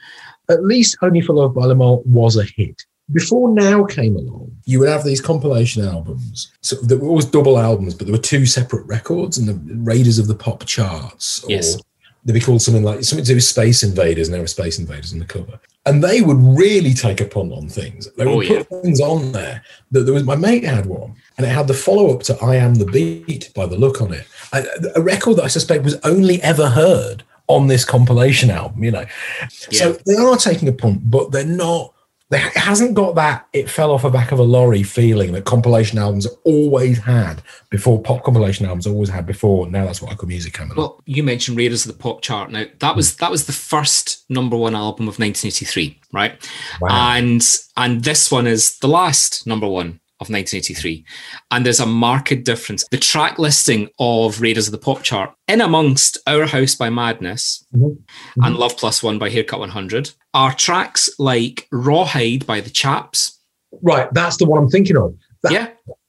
[0.49, 2.85] At least Only for Love by Limahl was a hit.
[3.11, 6.51] Before Now came along, you would have these compilation albums.
[6.61, 10.17] So there were always double albums, but there were two separate records and the Raiders
[10.19, 11.43] of the Pop charts.
[11.43, 11.77] Or Yes.
[12.25, 14.79] they'd be called something like something to do with Space Invaders, and there were Space
[14.79, 15.59] Invaders on the cover.
[15.85, 18.09] And they would really take a punt on things.
[18.17, 18.63] They would Oh, yeah.
[18.63, 19.63] put things on there.
[19.91, 22.55] That there was my mate had one, and it had the follow up to "I
[22.55, 24.25] Am the Beat" by the look on it.
[24.53, 28.83] A, a record that I suspect was only ever heard on this compilation album.
[28.83, 29.05] You know,
[29.49, 31.93] so they are taking a punt, but they're not.
[32.29, 35.45] They, it hasn't got that it fell off the back of a lorry feeling that
[35.45, 38.01] compilation albums always had before.
[38.01, 39.69] Pop compilation albums always had before.
[39.69, 40.75] Now that's what I call music coming.
[40.75, 42.51] Well, you mentioned Raiders of the Pop chart.
[42.51, 46.49] Now that was that was the first number one album of 1983, right?
[46.81, 47.15] Wow.
[47.15, 47.41] And
[47.77, 51.05] and this one is the last number one of 1983.
[51.51, 52.85] And there's a marked difference.
[52.89, 57.65] The track listing of Raiders of the Pop chart in amongst Our House by Madness
[57.75, 57.97] Mhm.
[58.41, 63.39] and Love Plus One by Haircut 100 are tracks like Rawhide by the Chaps.
[63.83, 65.13] Right, that's the one I'm thinking of.
[65.43, 65.67] That- yeah,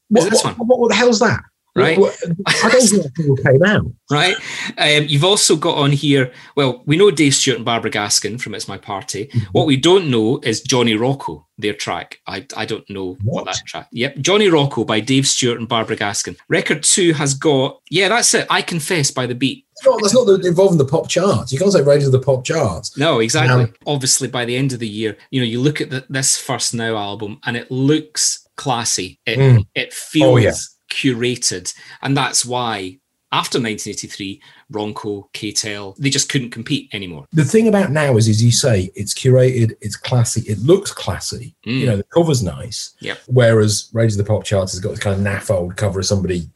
[0.09, 0.67] What, this what, one.
[0.67, 1.41] what, what the hell's that?
[1.79, 1.97] Right.
[1.97, 3.85] What- I don't think that single came out.
[4.11, 4.35] right?
[4.77, 8.55] Um, you've also got on here, well, we know Dave Stewart and Barbara Gaskin from
[8.55, 9.27] It's My Party.
[9.27, 9.39] Mm-hmm.
[9.51, 12.19] What we don't know is Johnny Rocco, their track.
[12.27, 13.45] I, I don't know what?
[13.45, 13.45] What?
[13.45, 13.87] that track.
[13.91, 16.37] Yep, Johnny Rocco by Dave Stewart and Barbara Gaskin.
[16.49, 18.47] Record two has got, yeah, that's it.
[18.49, 19.65] I Confess by the Beat.
[19.85, 21.53] Not, that's not the, involving the pop charts.
[21.53, 22.97] You can't say of the Pop charts.
[22.97, 23.63] No, exactly.
[23.65, 23.71] No.
[23.87, 26.73] Obviously, by the end of the year, you know, you look at the, this first
[26.73, 29.19] Now album and it looks classy.
[29.25, 29.65] It, Mm.
[29.75, 30.51] it feels Oh, yeah.
[30.89, 31.73] Curated.
[32.01, 32.99] And that's why
[33.31, 34.41] after 1983,
[34.73, 37.27] Ronco, K-Tel, they just couldn't compete anymore.
[37.31, 41.55] The thing about now is, as you say, it's curated, it's classy, it looks classy.
[41.65, 41.79] Mm.
[41.79, 42.95] You know, the cover's nice.
[43.01, 43.19] Yep.
[43.27, 46.07] Whereas Raiders of the Pop charts has got this kind of naff old cover of
[46.07, 46.49] somebody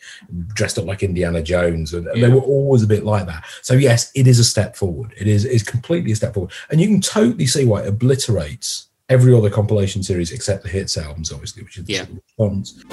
[0.55, 2.27] dressed up like Indiana Jones, and Yeah.
[2.27, 3.45] they were always a bit like that.
[3.61, 5.13] So yes, it is a step forward.
[5.15, 8.87] It is is completely a step forward, and you can totally see why it obliterates
[9.09, 12.05] every other compilation series except the hits albums, obviously, which is the Yeah.
[12.05, 12.83] sort response.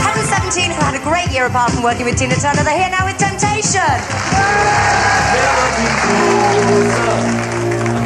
[0.00, 2.64] Heaven 17 have had a great year apart from working with Tina Turner.
[2.64, 3.80] They're here now with Temptation.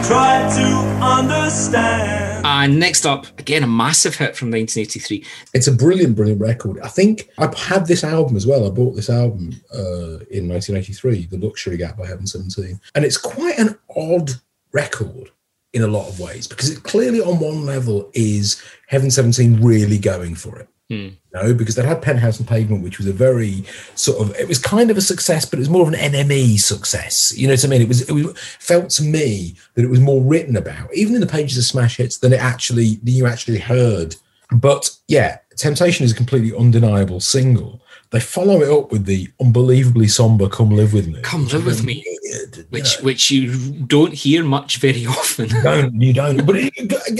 [0.05, 0.67] Try to
[1.03, 2.45] understand.
[2.47, 5.25] And next up, again, a massive hit from 1983.
[5.55, 6.79] It's a brilliant, brilliant record.
[6.83, 8.67] I think I had this album as well.
[8.67, 12.79] I bought this album uh, in 1983, The Luxury Gap by Heaven 17.
[12.95, 14.33] And it's quite an odd
[14.75, 15.31] record
[15.73, 19.99] in a lot of ways because it clearly, on one level, is Heaven 17 really
[19.99, 20.69] going for it.
[20.91, 21.09] Hmm.
[21.33, 24.59] No, because they had Penthouse and Pavement, which was a very sort of it was
[24.59, 27.33] kind of a success, but it was more of an NME success.
[27.37, 27.83] You know what I mean?
[27.83, 31.23] It was it was felt to me that it was more written about, even in
[31.23, 34.17] the pages of smash hits, than it actually than you actually heard.
[34.53, 37.81] But yeah, Temptation is a completely undeniable single.
[38.11, 41.85] They follow it up with the unbelievably somber "Come Live with Me." Come Live With
[41.85, 43.05] Me, Weird, you which know.
[43.05, 45.49] which you don't hear much very often.
[45.63, 46.73] don't you don't, but it,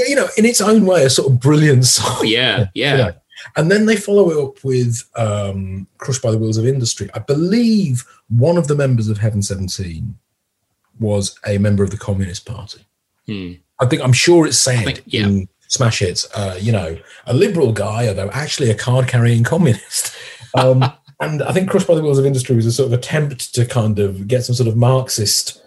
[0.09, 2.23] you know, in its own way, a sort of brilliant song.
[2.25, 2.93] yeah, yeah.
[2.93, 3.13] you know.
[3.57, 7.11] And then they follow it up with um, Crushed by the Wheels of Industry.
[7.15, 10.17] I believe one of the members of Heaven 17
[11.01, 12.87] was a member of the Communist Party.
[13.27, 13.53] Hmm.
[13.81, 15.27] I think I'm sure it's said think- yeah.
[15.27, 20.15] in Smash Hits, uh, you know, a liberal guy, although actually a card carrying communist.
[20.55, 20.85] Um,
[21.21, 23.65] and I think Crushed by the Wheels of Industry was a sort of attempt to
[23.65, 25.63] kind of get some sort of Marxist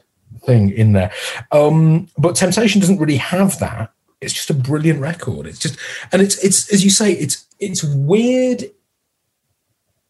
[0.45, 1.11] thing in there.
[1.51, 3.91] Um, but Temptation doesn't really have that.
[4.19, 5.45] It's just a brilliant record.
[5.45, 5.77] It's just,
[6.11, 8.63] and it's it's as you say, it's it's weird.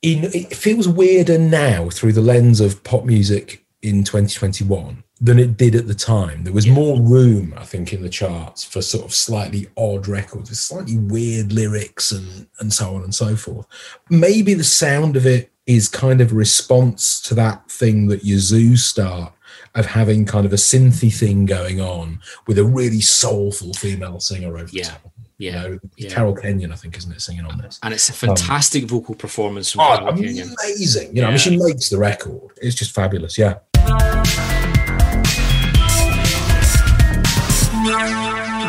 [0.03, 5.57] In it feels weirder now through the lens of pop music in 2021 than it
[5.57, 6.43] did at the time.
[6.43, 10.49] There was more room, I think, in the charts for sort of slightly odd records
[10.49, 13.65] with slightly weird lyrics and and so on and so forth.
[14.09, 18.77] Maybe the sound of it is kind of a response to that thing that Yazoo
[18.77, 19.33] start
[19.75, 24.55] of having kind of a synthy thing going on with a really soulful female singer
[24.57, 24.83] over the Yeah.
[24.89, 25.11] top.
[25.39, 26.09] You Yeah, know, yeah.
[26.09, 27.79] Carol Kenyon, I think, isn't it, singing on this?
[27.83, 30.55] And it's a um, fantastic vocal performance from Oh, Carol Kenyon.
[30.63, 31.15] amazing!
[31.15, 32.51] You know, I mean, she makes the record.
[32.61, 33.37] It's just fabulous.
[33.37, 33.55] Yeah.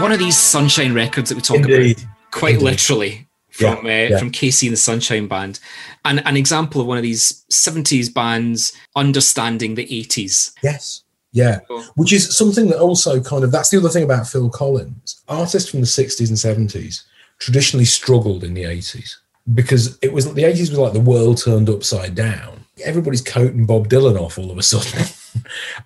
[0.00, 1.98] One of these Sunshine records that we talk Indeed.
[1.98, 2.64] about quite Indeed.
[2.64, 4.18] literally from Yeah, uh, yeah.
[4.18, 5.58] from KC and the Sunshine Band,
[6.04, 10.52] and an example of one of these '70s bands understanding the '80s.
[10.62, 11.02] Yes.
[11.32, 11.60] Yeah.
[11.96, 15.20] Which is something that also kind of that's the other thing about Phil Collins.
[15.28, 17.02] Artists from the 60s and 70s
[17.38, 19.16] traditionally struggled in the 80s
[19.54, 22.64] because it was the 80s was like the world turned upside down.
[22.84, 25.04] Everybody's coating Bob Dylan off all of a sudden.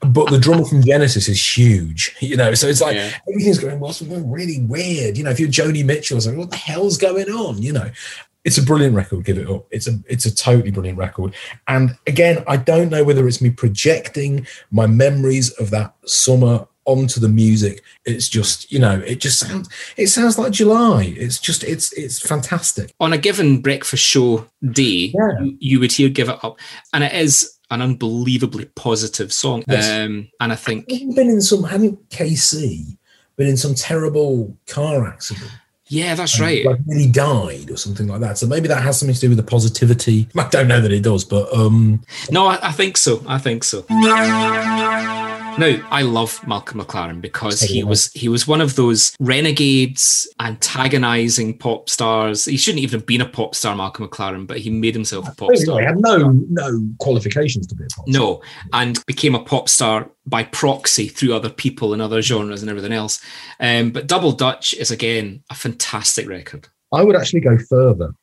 [0.01, 2.55] but the drummer from Genesis is huge, you know.
[2.55, 3.11] So it's like Yeah.
[3.29, 5.17] everything's going, well, something really weird.
[5.17, 7.61] You know, if you're Joni Mitchell, it's like, what the hell's going on?
[7.63, 7.91] You know.
[8.45, 9.67] It's a brilliant record, give it up.
[9.71, 11.33] It's a it's a totally brilliant record.
[11.69, 17.21] And again, I don't know whether it's me projecting my memories of that summer onto
[17.21, 17.85] the music.
[18.05, 21.15] It's just, you know, it just sounds it sounds like July.
[21.17, 22.93] It's just it's it's fantastic.
[22.99, 25.41] On a given breakfast show day, Yeah.
[25.45, 26.59] you, you would hear "Give It Up,"
[26.93, 29.65] and it is an unbelievably positive song.
[29.67, 29.91] Yes.
[29.91, 32.97] Um, and I think, been in some hadn't KC
[33.37, 35.51] been in some terrible car accident.
[35.87, 36.65] yeah, that's right.
[36.65, 38.39] Like really died or something like that.
[38.39, 40.29] So maybe that has something to do with the positivity.
[40.37, 43.25] I don't know that it does, but um No, I, I think so.
[43.27, 43.85] I think so.
[45.59, 51.59] Now, I love Malcolm McLaren because he was he was one of those renegades, antagonizing
[51.59, 52.45] pop stars.
[52.45, 55.35] He shouldn't even have been a pop star, Malcolm McLaren, but he made himself a
[55.35, 55.81] pop he star.
[55.81, 58.21] He had no no qualifications to be a pop star.
[58.21, 62.71] No, and became a pop star by proxy through other people and other genres and
[62.71, 63.21] everything else.
[63.61, 66.69] Um, but Double Dutch is again a fantastic record.
[66.93, 68.15] I would actually go further.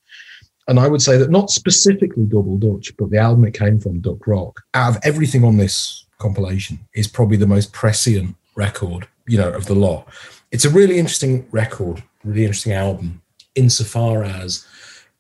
[0.68, 4.02] And I would say that not specifically Double Dutch, but the album it came from,
[4.02, 9.38] Duck Rock, out of everything on this compilation, is probably the most prescient record, you
[9.38, 10.08] know, of the lot.
[10.52, 13.22] It's a really interesting record, really interesting album,
[13.56, 14.68] insofar as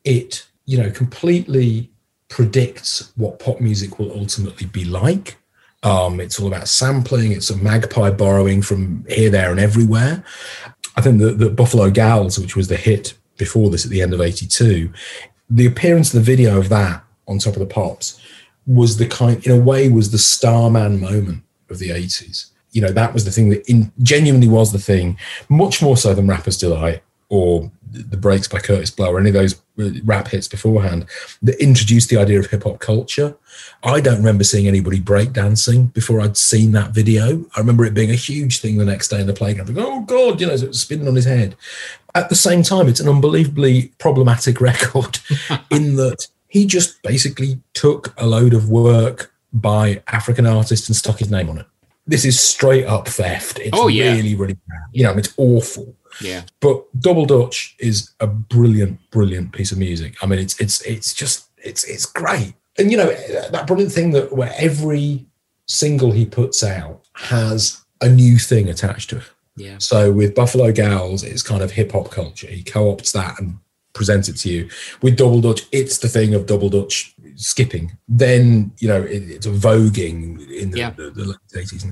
[0.04, 1.90] it, you know, completely
[2.28, 5.38] predicts what pop music will ultimately be like.
[5.82, 10.24] Um, it's all about sampling, it's a magpie borrowing from here, there, and everywhere.
[10.96, 14.14] I think that the Buffalo Gals, which was the hit before this at the end
[14.14, 14.92] of 82,
[15.50, 18.20] the appearance of the video of that on top of the pops
[18.70, 22.52] was the kind, in a way, was the Starman moment of the 80s.
[22.72, 25.18] You know, that was the thing that in, genuinely was the thing,
[25.50, 29.34] much more so than Rapper's Delight or The Breaks by Kurtis Blow or any of
[29.34, 31.08] those uh, rap hits beforehand
[31.42, 33.36] that introduced the idea of hip hop culture.
[33.82, 37.46] I don't remember seeing anybody breakdancing before I'd seen that video.
[37.56, 39.76] I remember it being a huge thing the next day in the playground.
[39.76, 41.56] Like, oh God, you know, it was spinning on his head.
[42.14, 45.18] At the same time, it's an unbelievably problematic record
[45.72, 51.20] in that he just basically took a load of work by African artists and stuck
[51.20, 51.66] his name on it.
[52.06, 53.60] This is straight up theft.
[53.60, 54.14] It's Oh, yeah.
[54.14, 54.80] really, really bad.
[54.92, 55.96] You know, it's awful.
[56.22, 56.42] Yeah.
[56.60, 60.16] But Double Dutch is a brilliant, brilliant piece of music.
[60.22, 62.54] I mean, it's it's it's just it's it's great.
[62.80, 63.12] And you know
[63.52, 65.26] that brilliant thing that where every
[65.68, 69.24] single he puts out has a new thing attached to it.
[69.56, 69.76] Yeah.
[69.78, 72.48] So with Buffalo Gals, it's kind of hip hop culture.
[72.48, 73.58] He co-opts that and
[73.94, 74.70] presents it to you.
[75.02, 77.98] With Double Dutch, it's the thing of Double Dutch skipping.
[78.08, 80.92] Then you know it, it's a voguing in the, Yeah.
[80.92, 81.86] the, the late eighties,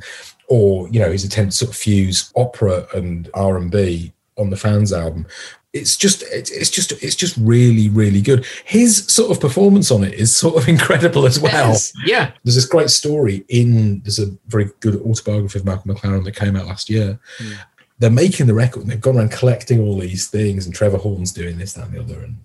[0.48, 4.50] or you know his attempt to sort of fuse opera and R and B on
[4.50, 5.26] the Fans album.
[5.74, 8.46] It's just it's, it's just it's just really really good.
[8.66, 11.70] His sort of performance on it is sort of incredible as well.
[11.70, 11.94] Yes.
[12.06, 12.32] Yeah.
[12.44, 16.56] There's this great story in there's a very good autobiography of Malcolm McLaren that came
[16.56, 17.20] out last year.
[17.38, 17.54] Hmm.
[18.00, 21.32] They're making the record and they've gone around collecting all these things, and Trevor Horn's
[21.32, 22.24] doing this, that, and the other.
[22.24, 22.38] And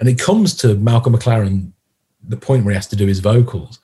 [0.00, 1.72] and it comes to Malcolm McLaren,
[2.26, 3.80] the point where he has to do his vocals.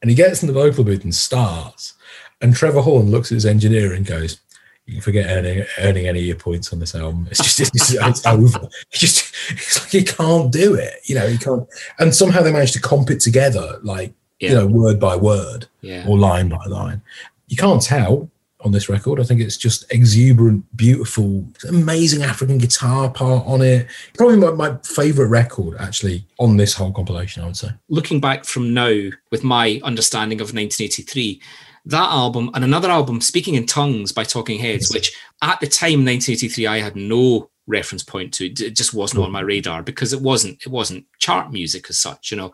[0.00, 1.94] And he gets in the vocal booth and starts.
[2.40, 4.40] And Trevor Horn looks at his engineer and goes,
[4.86, 7.26] You can forget earning earning any of your points on this album.
[7.30, 8.60] It's just it's, it's over.
[8.90, 10.94] He just it's like he can't do it.
[11.04, 11.66] You know, he can't
[11.98, 14.50] and somehow they managed to comp it together, like Yeah.
[14.50, 16.06] you know, word by word Yeah.
[16.08, 17.02] or line by line.
[17.48, 18.30] You can't tell
[18.60, 19.20] on this record.
[19.20, 23.86] I think it's just exuberant, beautiful, amazing African guitar part on it.
[24.14, 27.68] Probably my, my favorite record actually on this whole compilation, I would say.
[27.88, 31.40] looking back from now with my understanding of 1983
[31.88, 36.04] that album and another album speaking in tongues by talking heads which at the time
[36.04, 40.20] 1983 i had no reference point to it just wasn't on my radar because it
[40.20, 42.52] wasn't it wasn't chart music as such you know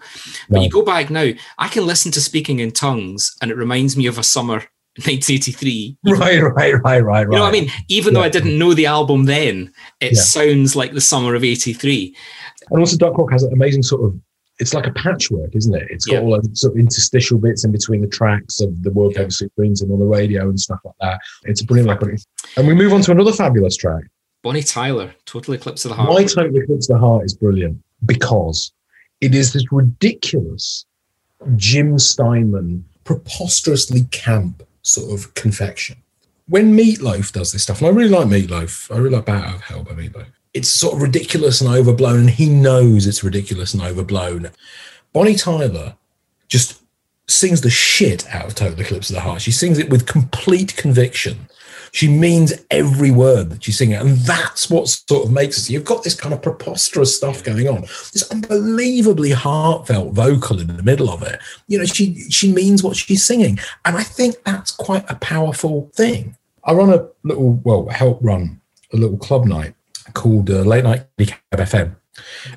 [0.50, 0.62] but No.
[0.64, 4.06] you go back now i can listen to speaking in tongues and it reminds me
[4.06, 4.64] of a summer
[4.96, 7.22] 1983 Right, right, right, right, right.
[7.22, 7.70] you know what I mean?
[7.88, 10.20] Even though I didn't know the album then, it Yeah.
[10.20, 12.14] sounds like the summer of '83.
[12.70, 14.18] And also, Duck Rock has an amazing sort of.
[14.58, 15.88] It's like a patchwork, isn't it?
[15.90, 16.20] It's got Yeah.
[16.20, 19.80] all those sort of interstitial bits in between the tracks of the World Famous Supremes
[19.82, 21.18] and on the radio and stuff like that.
[21.44, 22.20] It's a brilliant record.
[22.56, 24.04] And we move on to another fabulous track
[24.42, 26.10] Bonnie Tyler, Total Eclipse of the Heart.
[26.10, 28.72] My Total Eclipse of the Heart is brilliant because
[29.20, 30.84] it is this ridiculous
[31.56, 35.96] Jim Steinman, preposterously camp sort of confection.
[36.48, 39.60] When Meatloaf does this stuff, and I really like Meatloaf, I really like Out of
[39.62, 40.26] Hell by Meatloaf.
[40.52, 44.50] It's sort of ridiculous and overblown, and he knows it's ridiculous and overblown.
[45.12, 45.96] Bonnie Tyler
[46.48, 46.82] just
[47.26, 49.40] sings the shit out of Total Eclipse of the Heart.
[49.40, 51.48] She sings it with complete conviction.
[51.92, 55.70] She means every word that she's singing, and that's what sort of makes it.
[55.70, 57.82] You've got this kind of preposterous stuff going on,
[58.12, 61.38] this unbelievably heartfelt vocal in the middle of it.
[61.68, 65.90] You know, she she means what she's singing, and I think that's quite a powerful
[65.94, 66.36] thing.
[66.64, 68.60] I run a little, well, help run
[68.92, 69.74] a little club night
[70.14, 71.96] called uh, Late Night Minicab FM,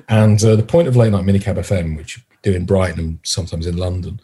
[0.08, 3.66] and uh, the point of Late Night Minicab FM, which do in Brighton and sometimes
[3.66, 4.20] in London,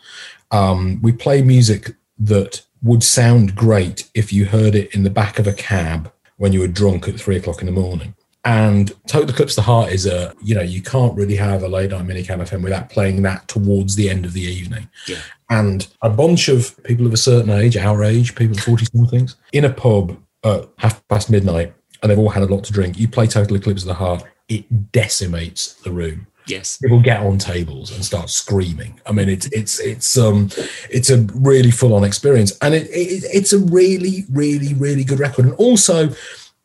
[0.52, 5.38] um, we play music that would sound great if you heard it in the back
[5.38, 8.14] of a cab when you were drunk at three o'clock in the morning.
[8.44, 11.68] And Total Eclipse of the Heart is a, you know, you can't really have a
[11.68, 14.88] late night minicab FM without playing that towards the end of the evening.
[15.06, 15.20] Yeah.
[15.48, 19.64] And a bunch of people of a certain age, our age, people 40 somethings, in
[19.64, 21.72] a pub at half past midnight,
[22.02, 22.98] and they've all had a lot to drink.
[22.98, 26.78] You play Total Eclipse of the Heart, it decimates the room Yes.
[26.78, 29.00] people get on tables and start screaming.
[29.06, 30.50] I mean, it's it's it's um
[30.90, 35.20] it's a really full on experience, and it, it it's a really really really good
[35.20, 35.46] record.
[35.46, 36.10] And also,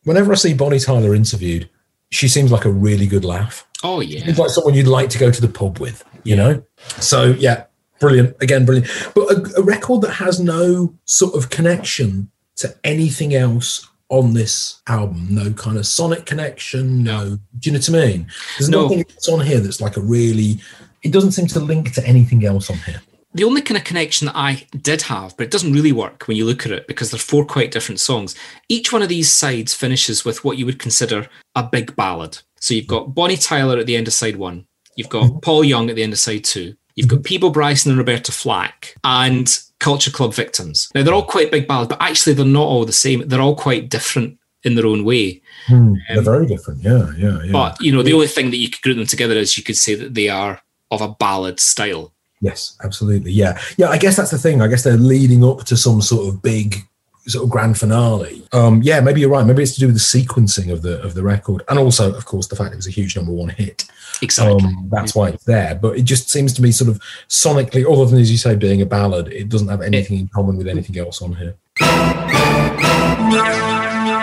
[0.04, 1.68] whenever I see Bonnie Tyler interviewed,
[2.10, 3.66] she seems like a really good laugh.
[3.82, 4.24] Oh yeah.
[4.24, 6.62] Seems like someone you'd like to go to the pub with, you know.
[7.00, 7.64] So yeah,
[8.00, 8.90] brilliant again, brilliant.
[9.14, 14.80] But a, a record that has no sort of connection to anything else on this
[14.86, 15.26] album.
[15.30, 17.02] No kind of sonic connection.
[17.02, 18.26] No, do you know what I mean?
[18.58, 18.82] There's No.
[18.82, 20.60] nothing that's on here that's like a really.
[21.02, 23.00] It doesn't seem to link to anything else on here.
[23.34, 26.36] The only kind of connection that I did have, but it doesn't really work when
[26.36, 28.34] you look at it because they're four quite different songs.
[28.68, 32.38] Each one of these sides finishes with what you would consider a big ballad.
[32.58, 35.38] So you've got Bonnie Tyler at the end of side one, you've got mm-hmm.
[35.40, 38.96] Paul Young at the end of side two, you've got Peabo Bryson and Roberta Flack,
[39.04, 40.90] and Culture Club Victims.
[40.94, 43.26] Now they're all quite big ballads, but actually they're not all the same.
[43.28, 45.40] They're all quite different in their own way.
[45.66, 46.82] Hmm, they're um, very different.
[46.82, 47.52] Yeah, yeah, yeah.
[47.52, 49.76] But you know, the only thing that you could group them together is you could
[49.76, 52.12] say that they are of a ballad style.
[52.40, 53.32] Yes, absolutely.
[53.32, 53.58] Yeah.
[53.76, 54.60] Yeah, I guess that's the thing.
[54.60, 56.87] I guess they're leading up to some sort of big
[57.28, 58.42] sort of grand finale.
[58.52, 59.46] Um, yeah, maybe you're right.
[59.46, 61.62] Maybe it's to do with the sequencing of the of the record.
[61.68, 63.84] And also, of course, the fact it was a huge number one hit.
[64.22, 64.64] Exactly.
[64.64, 65.74] Um, that's why it's there.
[65.74, 68.82] But it just seems to me sort of sonically, other than as you say, being
[68.82, 71.56] a ballad, it doesn't have anything in common with anything else on here.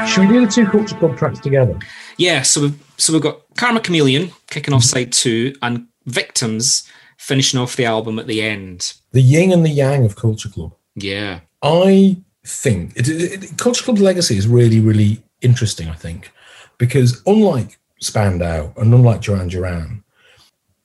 [0.08, 1.78] Should we do the two culture club tracks together?
[2.18, 7.60] Yeah, so we've so we've got Karma Chameleon kicking off side two and Victims finishing
[7.60, 8.94] off the album at the end.
[9.12, 10.76] The yin and the yang of Culture Club.
[10.96, 11.42] Yeah.
[11.62, 15.90] I think it, it, it- Culture Club's legacy is really, really interesting.
[15.90, 16.32] I think
[16.78, 20.04] because unlike Spandau and unlike Duran Duran,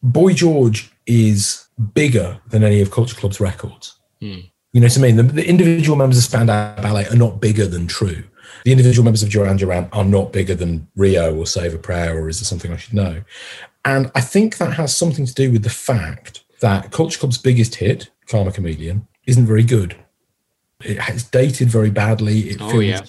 [0.02, 3.96] Boy George is bigger than any of Culture Club's records.
[4.20, 4.38] Hmm.
[4.72, 5.16] You know what I mean?
[5.16, 8.22] The, the individual members of Spandau Ballet are not bigger than True.
[8.64, 12.16] The individual members of Duran Duran are not bigger than Rio or Save a Prayer
[12.18, 13.22] or Is There Something I Should Know?
[13.84, 17.76] And I think that has something to do with the fact that Culture Club's biggest
[17.76, 19.96] hit, Karma Chameleon, isn't very good.
[20.84, 22.50] It has dated very badly.
[22.50, 23.00] It Oh, feels yeah.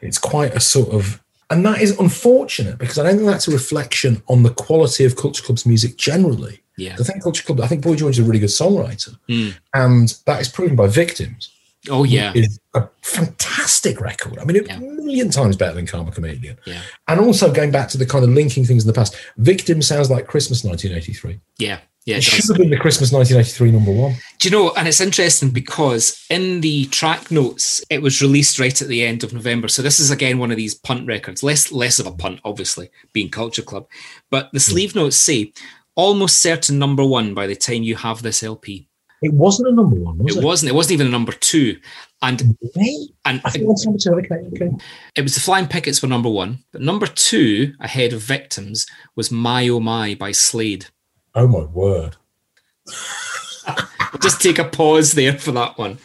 [0.00, 1.20] it's quite a sort of
[1.50, 5.16] and that is unfortunate because I don't think that's a reflection on the quality of
[5.16, 6.60] Culture Club's music generally.
[6.76, 6.94] Yeah.
[7.00, 9.54] I think Culture Club, I think Boy George is a really good songwriter, Mm.
[9.72, 11.48] and that is proven by Victims.
[11.88, 12.32] Oh yeah.
[12.34, 14.38] Is a fantastic record.
[14.38, 14.76] I mean, it's Yeah.
[14.76, 16.58] a million times better than Karma Chameleon.
[16.66, 16.82] Yeah.
[17.06, 20.10] And also going back to the kind of linking things in the past, Victim sounds
[20.10, 21.40] like Christmas 1983.
[21.58, 21.78] Yeah.
[22.08, 22.16] Yeah.
[22.16, 24.14] It It should have been the Christmas 1993 number one.
[24.38, 24.72] Do you know?
[24.78, 29.24] And it's interesting because in the track notes, it was released right at the end
[29.24, 29.68] of November.
[29.68, 31.42] So this is again one of these punt records.
[31.42, 33.86] Less less of a punt, obviously, being Culture Club.
[34.30, 34.70] But the hmm.
[34.72, 35.52] sleeve notes say
[35.96, 38.88] almost certain number one by the time you have this LP.
[39.20, 40.46] It wasn't a number one, was It it?
[40.46, 40.70] wasn't.
[40.70, 41.78] It wasn't even a number two.
[42.22, 43.12] And Really?
[43.26, 44.14] and I think it was number two.
[44.14, 44.76] Okay, okay.
[45.14, 49.30] it was the Flying Pickets were number one, but number two ahead of Victims was
[49.30, 50.86] My Oh My by Slade.
[51.34, 52.16] Oh my word.
[54.22, 55.98] Just take a pause there for that one.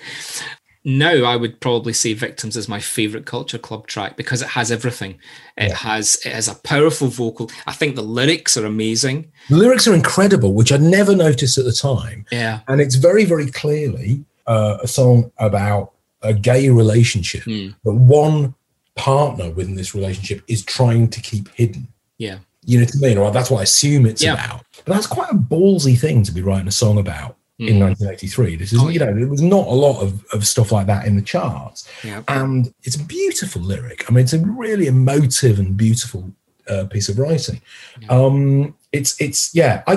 [0.86, 4.70] Now I would probably say Victims is my favorite Culture Club track because it has
[4.70, 5.12] everything.
[5.58, 5.76] It Yeah.
[5.76, 7.50] has it has a powerful vocal.
[7.66, 9.32] I think the lyrics are amazing.
[9.50, 12.26] The lyrics are incredible, which I'd never noticed at the time.
[12.32, 12.60] Yeah.
[12.68, 17.70] And it's very, very clearly uh, a song about a gay relationship Hmm.
[17.86, 18.54] that one
[18.96, 21.88] partner within this relationship is trying to keep hidden.
[22.18, 22.40] Yeah.
[22.66, 23.34] You know what I mean?
[23.34, 24.34] That's what I assume it's Yeah.
[24.34, 24.66] about.
[24.86, 27.38] But that's quite a ballsy thing to be writing a song about.
[27.60, 28.56] in 1983.
[28.58, 31.06] This is, Oh, you know, there was not a lot of, of stuff like that
[31.06, 31.88] in the charts.
[32.04, 32.22] Yeah.
[32.28, 34.04] And it's a beautiful lyric.
[34.10, 36.34] I mean, it's a really emotive and beautiful
[36.68, 37.62] uh, piece of writing.
[38.10, 39.84] Um, it's, it's, yeah.
[39.88, 39.94] I,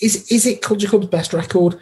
[0.00, 1.78] is, is it Culture Club's best record?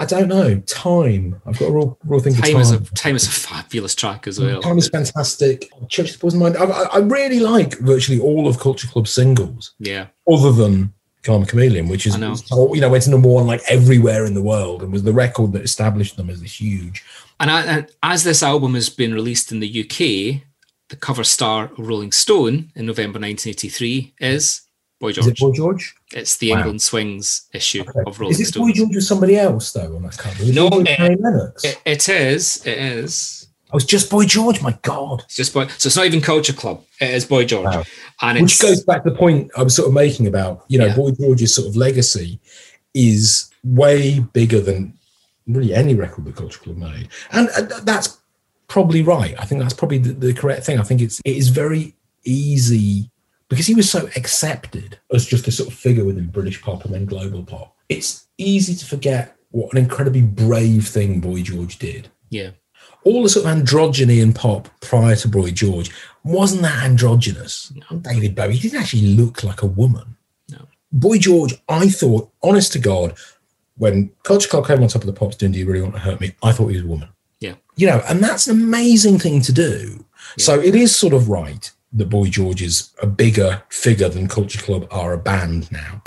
[0.00, 0.58] I don't know.
[0.60, 1.40] Time.
[1.46, 2.60] I've got a real, real thing Time time.
[2.60, 4.60] is a time is a fabulous track as well.
[4.62, 5.70] Time is fantastic.
[5.88, 6.56] Church of the Poison Mind.
[6.56, 10.06] I, I I really like virtually all of Culture Club's singles, Yeah.
[10.28, 10.92] other than
[11.22, 12.34] Karma Chameleon, which is know.
[12.74, 15.52] you know went to number one like everywhere in the world and was the record
[15.52, 17.04] that established them as this huge.
[17.38, 20.42] And, I, and as this album has been released in the UK,
[20.88, 24.62] the cover star Rolling Stone in November 1983 is
[25.00, 25.26] Boy Is George.
[25.28, 25.94] it Boy George?
[26.12, 26.58] It's the Wow.
[26.58, 28.66] England Swings issue of Rolling Is it Stone.
[28.68, 30.42] Boy George with somebody else though on that cover?
[30.42, 31.64] Is No, Lennox.
[31.64, 32.64] It, it is.
[32.66, 33.48] It is.
[33.72, 34.60] I was just Boy George.
[34.62, 35.22] My God.
[35.24, 35.66] It's just Boy.
[35.78, 36.82] So it's not even Culture Club.
[37.00, 37.84] It is Boy George, Wow.
[38.20, 40.78] and it's Which goes back to the point I was sort of making about, you
[40.78, 40.96] know, Yeah.
[40.96, 42.38] Boy George's sort of legacy
[42.94, 44.92] is way bigger than
[45.46, 47.08] really any record that Culture Club made.
[47.32, 48.18] And uh, that's
[48.68, 49.34] probably right.
[49.38, 50.78] I think that's probably the, the correct thing.
[50.78, 51.94] I think it's it is very
[52.24, 53.10] easy
[53.50, 56.94] because he was so accepted as just a sort of figure within British pop and
[56.94, 57.76] then global pop.
[57.90, 62.50] It's easy to forget what an incredibly brave thing Boy George did yeah,
[63.04, 65.90] all the sort of androgyny in pop prior to Boy George
[66.24, 67.72] wasn't that androgynous.
[68.02, 70.16] David Bowie he didn't actually look like a woman.
[70.50, 70.66] No.
[70.92, 73.16] Boy George, I thought, honest to God,
[73.76, 76.00] when Culture Club came on top of the pops doing Do You Really Want to
[76.00, 77.08] Hurt Me, I thought he was a woman.
[77.40, 77.54] yeah.
[77.76, 80.04] You know, and that's an amazing thing to do.
[80.38, 84.60] So it is sort of right that Boy George is a bigger figure than Culture
[84.60, 86.02] Club are a band now.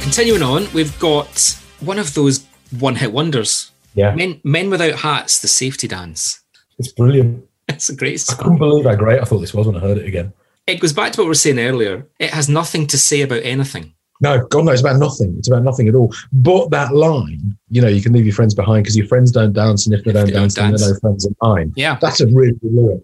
[0.00, 2.46] Continuing on, we've got one of those
[2.78, 3.70] one-hit wonders.
[3.94, 4.14] Yeah.
[4.14, 6.40] Men, Men Without Hats, the Safety Dance.
[6.78, 7.44] It's brilliant.
[7.68, 9.98] It's a great I couldn't believe how great I thought this was when I heard
[9.98, 10.32] it again.
[10.68, 12.06] It goes back to what we were saying earlier.
[12.20, 13.94] It has nothing to say about anything.
[14.20, 15.34] No, God, no, it's about nothing.
[15.38, 16.12] It's about nothing at all.
[16.32, 19.52] But that line, you know, you can leave your friends behind because your friends don't
[19.52, 20.82] dance, and if they don't they don't dance, then dance.
[20.84, 21.72] they're no friends of mine.
[21.76, 21.98] Yeah.
[22.00, 23.00] That's a really good lyric.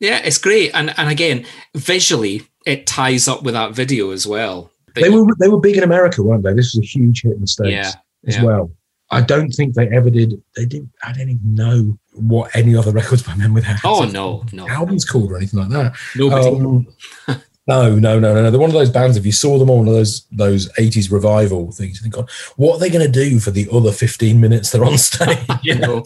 [0.00, 0.72] Yeah, it's great.
[0.74, 4.70] And and again, visually, it ties up with that video as well.
[4.94, 6.52] They were they were big in America, weren't they?
[6.52, 7.92] This was a huge hit in the states Yeah,
[8.26, 8.42] as yeah.
[8.42, 8.70] well.
[9.10, 10.42] I don't think they ever did.
[10.56, 10.90] They didn't.
[11.02, 13.82] I don't even know what any other records by Men with Hats.
[13.84, 15.94] Oh no, no, albums called or anything like that.
[16.16, 16.48] nobody.
[16.48, 18.50] Um, no, no, no, no, no.
[18.50, 19.16] They're one of those bands.
[19.16, 22.30] If you saw them on one of those those eighties revival things, you think, God,
[22.56, 25.38] what are they going to do for the other fifteen minutes they're on stage?
[25.48, 26.04] I know,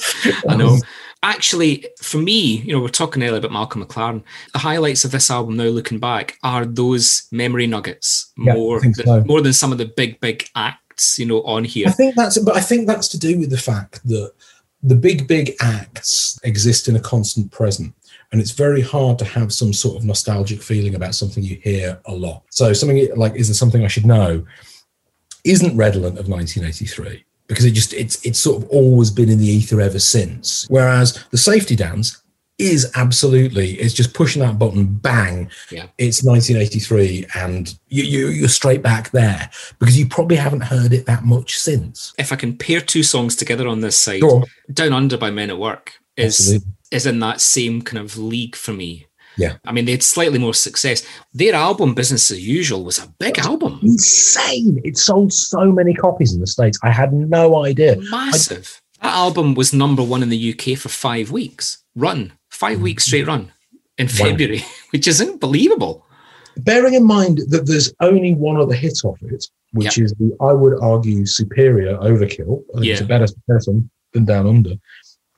[0.48, 0.78] I know.
[1.22, 4.22] Actually, for me, you know, we're talking earlier about Malcolm McLaren.
[4.54, 8.94] The highlights of this album, now looking back, are those memory nuggets Yeah, more than,
[8.94, 9.22] so.
[9.24, 11.88] more than some of the big, big acts, you know, on here.
[11.88, 14.32] I think that's, but I think that's to do with the fact that
[14.82, 17.92] the big, big acts exist in a constant present.
[18.32, 22.00] And it's very hard to have some sort of nostalgic feeling about something you hear
[22.04, 22.44] a lot.
[22.50, 24.46] So something like, is there something I should know?
[25.42, 29.46] Isn't redolent of 1983 because it just, it's, it's sort of always been in the
[29.48, 30.66] ether ever since.
[30.68, 32.22] Whereas the safety dance
[32.58, 35.86] is absolutely, it's just pushing that button, bang, Yeah.
[35.98, 41.06] it's 1983 and you, you, you're straight back there because you probably haven't heard it
[41.06, 42.12] that much since.
[42.18, 44.44] If I can pair two songs together on this side, on.
[44.72, 46.72] Down Under by Men at Work is Absolutely.
[46.90, 49.06] Is in that same kind of league for me.
[49.36, 49.56] Yeah.
[49.64, 51.06] I mean, they had slightly more success.
[51.32, 53.80] Their album, Business as Usual, was a big album.
[53.82, 54.80] Insane.
[54.84, 56.78] It sold so many copies in the States.
[56.82, 57.96] I had no idea.
[58.10, 58.82] Massive.
[59.02, 61.82] that album was number one in the UK for five weeks.
[61.94, 62.32] Run.
[62.50, 62.82] Five mm.
[62.82, 63.52] weeks straight run
[63.96, 66.04] in February, which is unbelievable.
[66.56, 70.52] Bearing in mind that there's only one other hit off it, which is the, I
[70.52, 72.62] would argue, superior Overkill.
[72.74, 74.74] I think it's a better song than Down Under.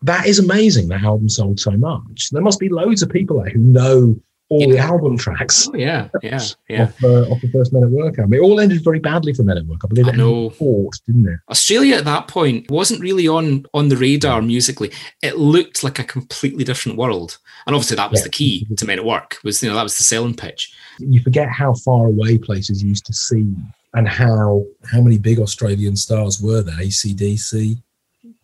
[0.02, 0.88] That is amazing.
[0.88, 2.30] That album sold so much.
[2.30, 5.66] There must be loads of people there who know all the album tracks.
[5.72, 6.38] Oh, yeah, yeah,
[6.68, 6.82] yeah.
[6.82, 8.34] Off, uh, off the first Men at Work album.
[8.34, 9.80] It all ended very badly for Men at Work.
[9.82, 10.50] I believe I it know.
[10.50, 11.38] fourth, didn't it?
[11.48, 14.90] Australia at that point wasn't really on on the radar musically.
[15.22, 18.24] It looked like a completely different world, and obviously that was Yeah.
[18.24, 19.38] the key to Men at Work.
[19.42, 20.70] Was you know that was the selling pitch.
[20.98, 23.56] you forget how far away places used to seem
[23.94, 26.74] and how how many big Australian stars were there.
[26.76, 27.78] ACDC,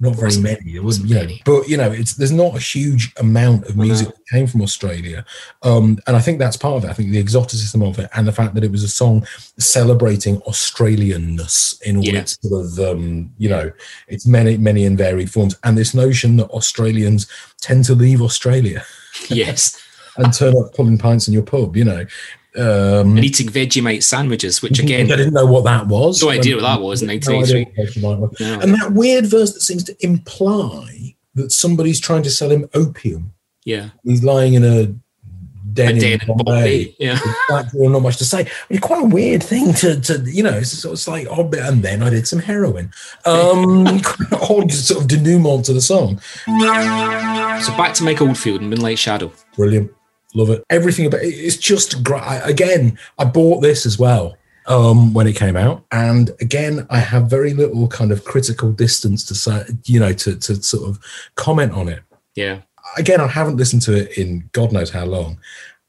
[0.01, 0.77] not very many.
[0.77, 4.07] It wasn't, you know, but you know, it's there's not a huge amount of music
[4.09, 5.25] that came from Australia,
[5.63, 6.91] um, and I think that's part of it.
[6.91, 9.27] I think the exoticism of it and the fact that it was a song
[9.59, 12.21] celebrating Australianness in all Yeah.
[12.21, 13.71] its sort of um, you know
[14.09, 17.27] its many many and varied forms, and this notion that Australians
[17.61, 18.85] tend to leave Australia
[19.29, 19.81] Yes,
[20.17, 22.07] and turn up pulling pints in your pub, you know.
[22.57, 26.23] Um, and eating Vegemite sandwiches, which again I didn't know what that was.
[26.23, 27.65] No idea what that was in No idea 1983.
[27.65, 28.41] what Vegemite was.
[28.41, 28.61] No.
[28.61, 33.33] And that weird verse that seems to imply that somebody's trying to sell him opium.
[33.65, 34.95] yeah, He's lying in a
[35.73, 36.97] Den, A Den in Bombay.
[36.99, 37.21] Yeah.
[37.75, 38.49] Not much to say.
[38.69, 42.03] It's quite a weird thing to, to you know, it's, it's like, oh, and then
[42.03, 42.91] I did some heroin.
[43.25, 43.87] Um,
[44.33, 46.19] odd sort of denouement to the song.
[46.47, 49.31] So back to Mike Oldfield and Moonlight Shadow.
[49.55, 49.93] Brilliant.
[50.39, 50.65] Love it.
[50.71, 52.23] Everything about it, it's just great.
[52.45, 54.37] Again, I bought this as well
[54.67, 55.85] um, when it came out.
[55.91, 60.37] And again, I have very little kind of critical distance to say, you know, to,
[60.37, 61.01] to sort of
[61.35, 62.05] comment on it.
[62.37, 62.61] Yeah.
[62.97, 65.41] Again, I haven't listened to it in God knows how long.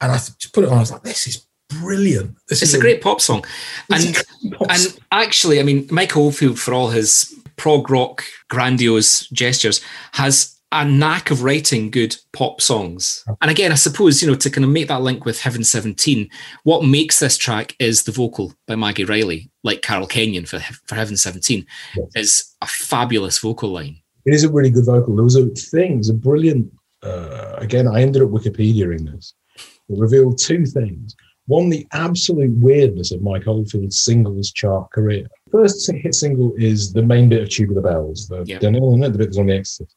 [0.01, 0.77] And I just put it on.
[0.77, 2.35] I was like, this is brilliant.
[2.47, 3.45] This It's is a great pop song.
[3.91, 4.15] And
[4.53, 9.79] pop and actually, I mean, Mike Oldfield, for all his prog rock grandiose gestures,
[10.13, 13.23] has a knack of writing good pop songs.
[13.41, 16.29] And again, I suppose, you know, to kind of make that link with Heaven 17,
[16.63, 20.93] what makes this track is the vocal by Maggie Reilly, like Carol Kenyon for, for
[20.95, 21.65] Heaven 17,
[21.95, 22.07] Yes.
[22.15, 23.97] is a fabulous vocal line.
[24.25, 25.15] it is a really good vocal.
[25.15, 26.71] There was a thing, there's a brilliant.
[27.01, 29.33] Uh, again, I ended up Wikipediaing this.
[29.57, 31.15] It revealed two things.
[31.47, 35.25] One, the absolute weirdness of Mike Oldfield's singles chart career.
[35.51, 38.59] First hit single is the main bit of Tubular Bells, the, Yeah.
[38.59, 39.95] the bit that's on the Exorcist.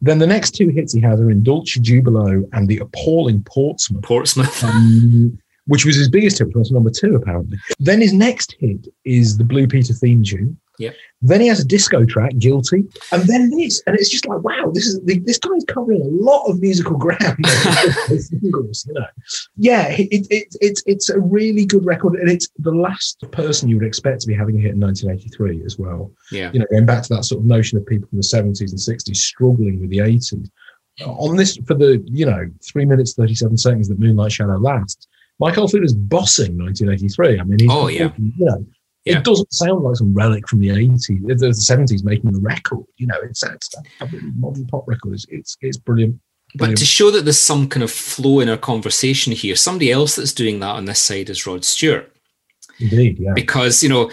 [0.00, 4.02] Then the next two hits he has are In Dulci Jubilo and the appalling Portsmouth
[4.02, 4.64] Portsmouth.
[4.64, 7.58] um, which was his biggest hit, which was number two, apparently.
[7.78, 10.58] Then his next hit is the Blue Peter theme tune.
[10.78, 10.94] Yep.
[11.22, 12.84] Then he has a disco track, Guilty.
[13.10, 13.82] And then this.
[13.86, 17.44] And it's just like, wow, this is this guy's covering a lot of musical ground.
[18.18, 19.06] Singles, you know.
[19.56, 22.14] Yeah, it, it, it, it's it's a really good record.
[22.14, 25.64] And it's the last person you would expect to be having a hit in 1983
[25.64, 26.50] as well Yeah.
[26.52, 28.78] you know, going back to that sort of notion of people from the 70s and
[28.78, 30.32] 60s struggling with the 80s.
[31.04, 35.06] On this, for the, you know, three minutes, 37 seconds that Moonlight Shadow lasts,
[35.38, 37.38] Mike Oldfield is bossing 1983.
[37.38, 38.10] I mean, he's, Oh, yeah.
[38.18, 38.66] you know,
[39.04, 39.18] Yeah.
[39.18, 42.84] it doesn't sound like some relic from the 80s, the the 70s making a record.
[42.96, 43.56] You know, it's, a
[44.36, 45.14] modern pop record.
[45.14, 46.20] It's, it's, it's brilliant.
[46.54, 50.16] But to show that there's some kind of flow in our conversation here, somebody else
[50.16, 52.12] that's doing that on this side is Rod Stewart.
[52.80, 53.32] Indeed, yeah.
[53.34, 54.10] because you know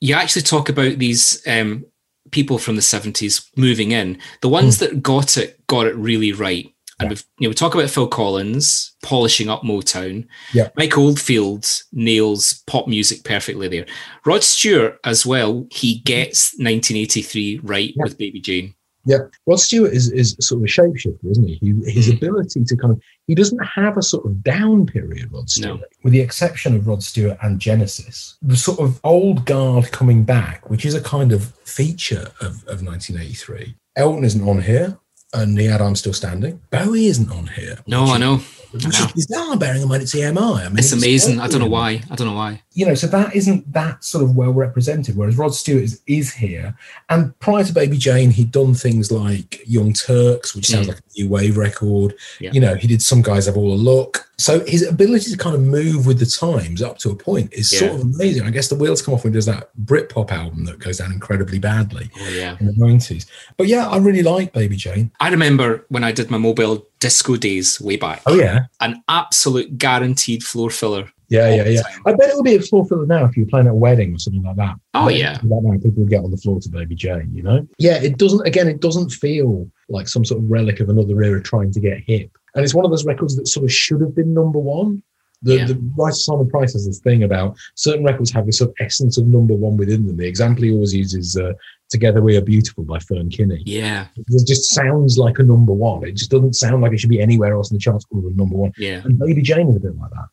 [0.00, 1.84] you actually talk about these um,
[2.30, 6.72] people from the 70s moving in the ones that got it got it really right
[7.00, 10.68] and we've you know we talk about phil collins polishing up motown Yeah.
[10.76, 13.86] mike oldfield nails pop music perfectly there
[14.24, 18.04] rod stewart as well he gets 1983 right Yeah.
[18.04, 18.74] with baby jane
[19.06, 21.54] Yeah, Rod Stewart is is sort of a shapeshifter, isn't he?
[21.62, 22.16] he his Mhm.
[22.18, 25.32] ability to kind of he doesn't have a sort of down period.
[25.32, 29.90] Rod Stewart, with the exception of Rod Stewart and Genesis, the sort of old guard
[29.90, 33.74] coming back, which is a kind of feature of, of 1983.
[33.96, 34.98] Elton isn't on here,
[35.32, 36.60] and the I'm Still Standing.
[36.70, 37.78] Bowie isn't on here.
[37.86, 38.38] no i know
[38.72, 40.38] Which I is bizarre, bearing in mind it's EMI.
[40.64, 43.06] I mean, it's amazing i don't know why i don't know why you know, so
[43.08, 45.14] that isn't that sort of well represented.
[45.16, 46.74] Whereas Rod Stewart is, is here,
[47.10, 50.90] and prior to Baby Jane, he'd done things like Young Turks, which sounds Mm.
[50.90, 52.14] like a new wave record.
[52.40, 52.52] Yeah.
[52.54, 54.26] You know, he did Some Guys Have All a Look.
[54.38, 57.68] So his ability to kind of move with the times up to a point is
[57.78, 58.44] sort of amazing.
[58.46, 61.12] I guess the wheels come off when he does that Britpop album that goes down
[61.12, 63.26] incredibly badly oh yeah in the nineties.
[63.58, 65.10] But yeah, I really like Baby Jane.
[65.20, 69.76] i remember when i did my mobile disco days way back Oh yeah, an absolute
[69.76, 71.82] guaranteed floor filler yeah, yeah, yeah.
[72.06, 73.74] I bet it would be a floor filler now if you were playing at a
[73.74, 74.74] wedding or something like that.
[74.94, 75.38] Oh, yeah.
[75.42, 77.66] Like now, people would get on the floor to Baby Jane, you know?
[77.78, 81.42] Yeah, it doesn't, again, it doesn't feel like some sort of relic of another era
[81.42, 82.30] trying to get hip.
[82.54, 85.02] And it's one of those records that sort of should have been number one.
[85.42, 85.66] The, Yeah.
[85.68, 89.16] the writer Simon Price has this thing about certain records have this sort of essence
[89.16, 90.16] of number one within them.
[90.18, 91.52] The example he always uses uh,
[91.88, 93.62] Together We Are Beautiful by Fern Kinney.
[93.64, 96.06] yeah It just sounds like a number one.
[96.06, 98.36] It just doesn't sound like it should be anywhere else in the charts other than
[98.36, 98.72] number one.
[98.76, 100.28] yeah And Baby Jane is a bit like that.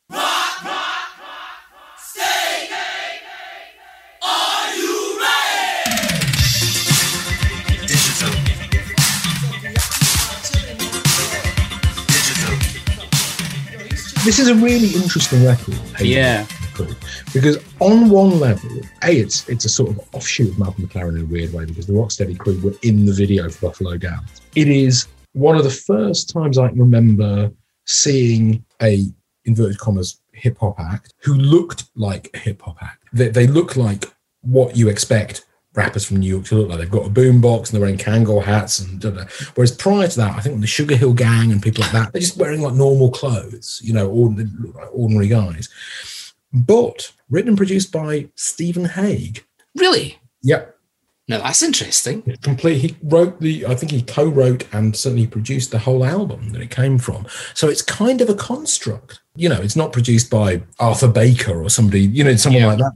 [14.27, 15.79] This is a really interesting record.
[16.01, 16.45] Yeah.
[17.33, 18.69] Because on one level,
[19.01, 21.87] A, it's it's a sort of offshoot of Malcolm McLaren in a weird way because
[21.87, 24.41] the Rocksteady crew were in the video for Buffalo Gals.
[24.53, 27.53] It is one of the first times I can remember
[27.85, 29.05] seeing a
[29.45, 33.05] inverted commas hip hop act who looked like a hip hop act.
[33.13, 34.11] They, they look like
[34.41, 35.45] what you expect
[35.77, 36.79] rappers from New York to look like.
[36.79, 39.23] They've got a boombox and they're wearing Kangol hats and da, da.
[39.55, 42.21] whereas prior to that, I think the Sugar Hill Gang and people like that, they're
[42.21, 44.49] just wearing like normal clothes, you know, ordinary,
[44.91, 45.69] ordinary guys.
[46.51, 49.45] But written and produced by Stephen Hague.
[49.75, 50.19] Really?
[50.43, 50.73] Yep.
[51.29, 52.21] Now that's interesting.
[52.41, 52.77] Complete.
[52.77, 53.65] He wrote the.
[53.65, 57.27] I think he co-wrote and certainly produced the whole album that it came from.
[57.53, 59.19] So it's kind of a construct.
[59.35, 61.99] You know, it's not produced by Arthur Baker or somebody.
[62.01, 62.67] You know, someone Yeah.
[62.67, 62.93] like that.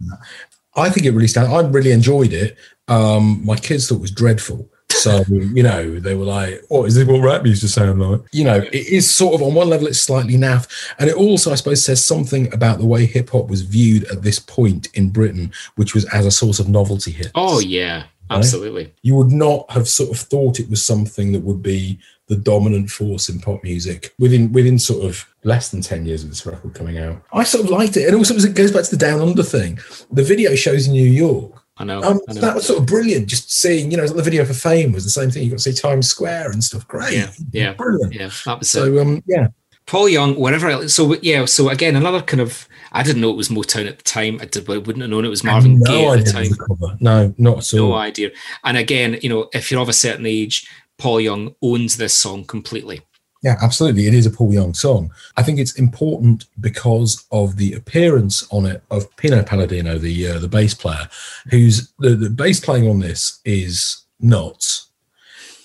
[0.75, 1.51] I think it really stands.
[1.51, 2.57] I really enjoyed it.
[2.87, 4.69] Um, my kids thought it was dreadful.
[4.89, 8.21] So, you know, they were like, oh, is this what rap used to sound like?
[8.31, 10.67] You know, it is sort of on one level, it's slightly naff.
[10.99, 14.21] And it also, I suppose, says something about the way hip hop was viewed at
[14.21, 17.31] this point in Britain, which was as a source of novelty hit.
[17.35, 18.93] Oh, yeah, absolutely.
[19.01, 21.99] You would not have sort of thought it was something that would be
[22.31, 26.29] the dominant force in pop music within within sort of less than 10 years of
[26.29, 27.21] this record coming out.
[27.33, 28.07] I sort of liked it.
[28.07, 29.77] And also it goes back to the Down Under thing.
[30.11, 31.51] The video shows in New York.
[31.77, 32.01] I know.
[32.03, 32.41] Um, I know.
[32.41, 33.27] That was sort of brilliant.
[33.27, 35.43] Just seeing, you know, the video for Fame was the same thing.
[35.43, 36.87] You got to see Times Square and stuff.
[36.87, 37.13] Great.
[37.17, 38.13] Yeah, yeah, Brilliant.
[38.13, 38.71] yeah, that was it.
[38.71, 39.47] So, um, yeah.
[39.87, 40.69] Paul Young, whatever.
[40.69, 42.67] else- So yeah, so again, another kind of.
[42.93, 44.37] I didn't know it was Motown at the time.
[44.41, 46.97] I, did, I wouldn't have known it was Marvin no Gaye at the time.
[46.99, 47.89] No, not at all.
[47.89, 48.31] No idea.
[48.65, 50.67] And again, you know, if you're of a certain age,
[51.01, 53.01] Paul Young owns this song completely.
[53.41, 54.05] Yeah, absolutely.
[54.05, 55.11] It is a Paul Young song.
[55.35, 60.37] I think it's important because of the appearance on it of Pino Palladino, the uh,
[60.37, 61.09] the bass player,
[61.49, 64.91] who's the, the bass playing on this is nuts,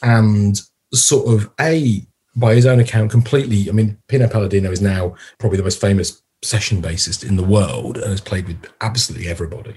[0.03, 0.59] and
[0.95, 2.01] sort of a
[2.35, 3.69] by his own account, completely.
[3.69, 7.99] I mean, Pino Palladino is now probably the most famous session bassist in the world
[7.99, 9.77] and has played with absolutely everybody,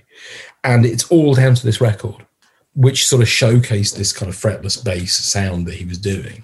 [0.64, 2.26] and it's all down to this record
[2.76, 6.44] which sort of showcased this kind of fretless bass sound that he was doing.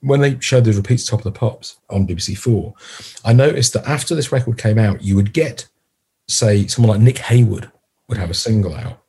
[0.00, 2.74] When they showed the repeats top of the pops on BBC Four,
[3.24, 5.68] I noticed that after this record came out, you would get,
[6.28, 7.70] say, someone like Nick Heyward
[8.08, 9.02] would have a single out,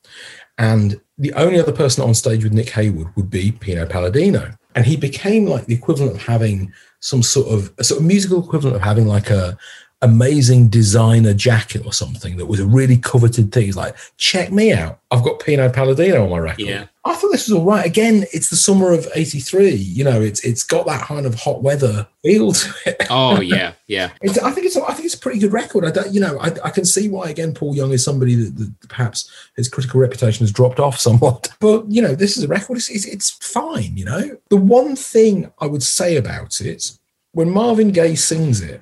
[0.58, 4.86] and the only other person on stage with Nick Heyward would be Pino Palladino, and
[4.86, 8.76] he became like the equivalent of having some sort of a sort of musical equivalent
[8.76, 9.58] of having like a
[10.04, 13.66] amazing designer jacket or something that was a really coveted thing.
[13.66, 15.00] He's like, check me out.
[15.12, 16.66] I've got Pino Palladino on my record.
[16.66, 16.86] Yeah.
[17.06, 17.86] I thought this was all right.
[17.86, 19.72] Again, it's the summer of '83.
[19.72, 23.08] You know, it's it's got that kind of hot weather feel to it.
[23.10, 24.12] Oh yeah, yeah.
[24.22, 25.86] It's, I think it's I think it's a pretty good record.
[25.86, 28.56] I don't, you know, I, I can see why again Paul Young is somebody that,
[28.58, 31.50] that perhaps his critical reputation has dropped off somewhat.
[31.60, 32.78] But you know, this is a record.
[32.78, 33.96] It's, it's, it's fine.
[33.96, 36.98] You know, the one thing I would say about it
[37.34, 38.82] when Marvin Gaye sings it,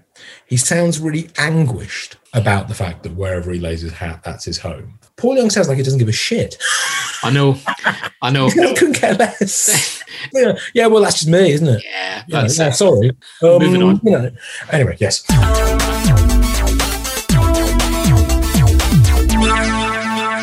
[0.52, 4.58] he sounds really anguished about the fact that wherever he lays his hat, that's his
[4.60, 5.00] home.
[5.16, 6.58] Paul Young sounds like he doesn't give a shit.
[7.24, 7.58] I know,
[8.22, 8.50] I know.
[8.52, 10.04] couldn't care less.
[10.34, 10.88] yeah, yeah.
[10.88, 11.82] Well, that's just me, isn't it?
[11.86, 13.12] Yeah, yeah, sorry.
[13.42, 14.02] Um, Moving on.
[14.04, 14.32] You know.
[14.74, 15.24] Anyway, yes.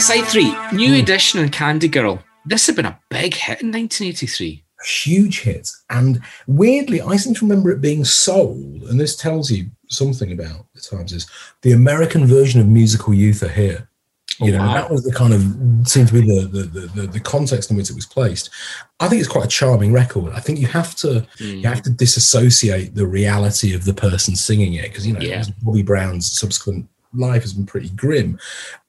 [0.01, 1.01] Side three, new Hmm.
[1.03, 2.23] edition and Candy Girl.
[2.47, 4.65] This had been a big hit in 1983.
[4.87, 5.69] huge hit.
[5.91, 10.67] And weirdly, I seem to remember it being sold, and this tells you something about
[10.75, 11.27] the times, is
[11.63, 13.89] the American version of Musical Youth are here.
[14.41, 14.75] You Oh, know, wow.
[14.75, 15.41] that was the kind of
[15.89, 16.63] seemed to be the, the
[16.95, 18.51] the the context in which it was placed.
[19.01, 20.33] I think it's quite a charming record.
[20.33, 21.63] I think you have to Mm.
[21.63, 25.45] you have to disassociate the reality of the person singing it because you know Yeah.
[25.63, 28.39] Bobby Brown's subsequent life has been pretty grim.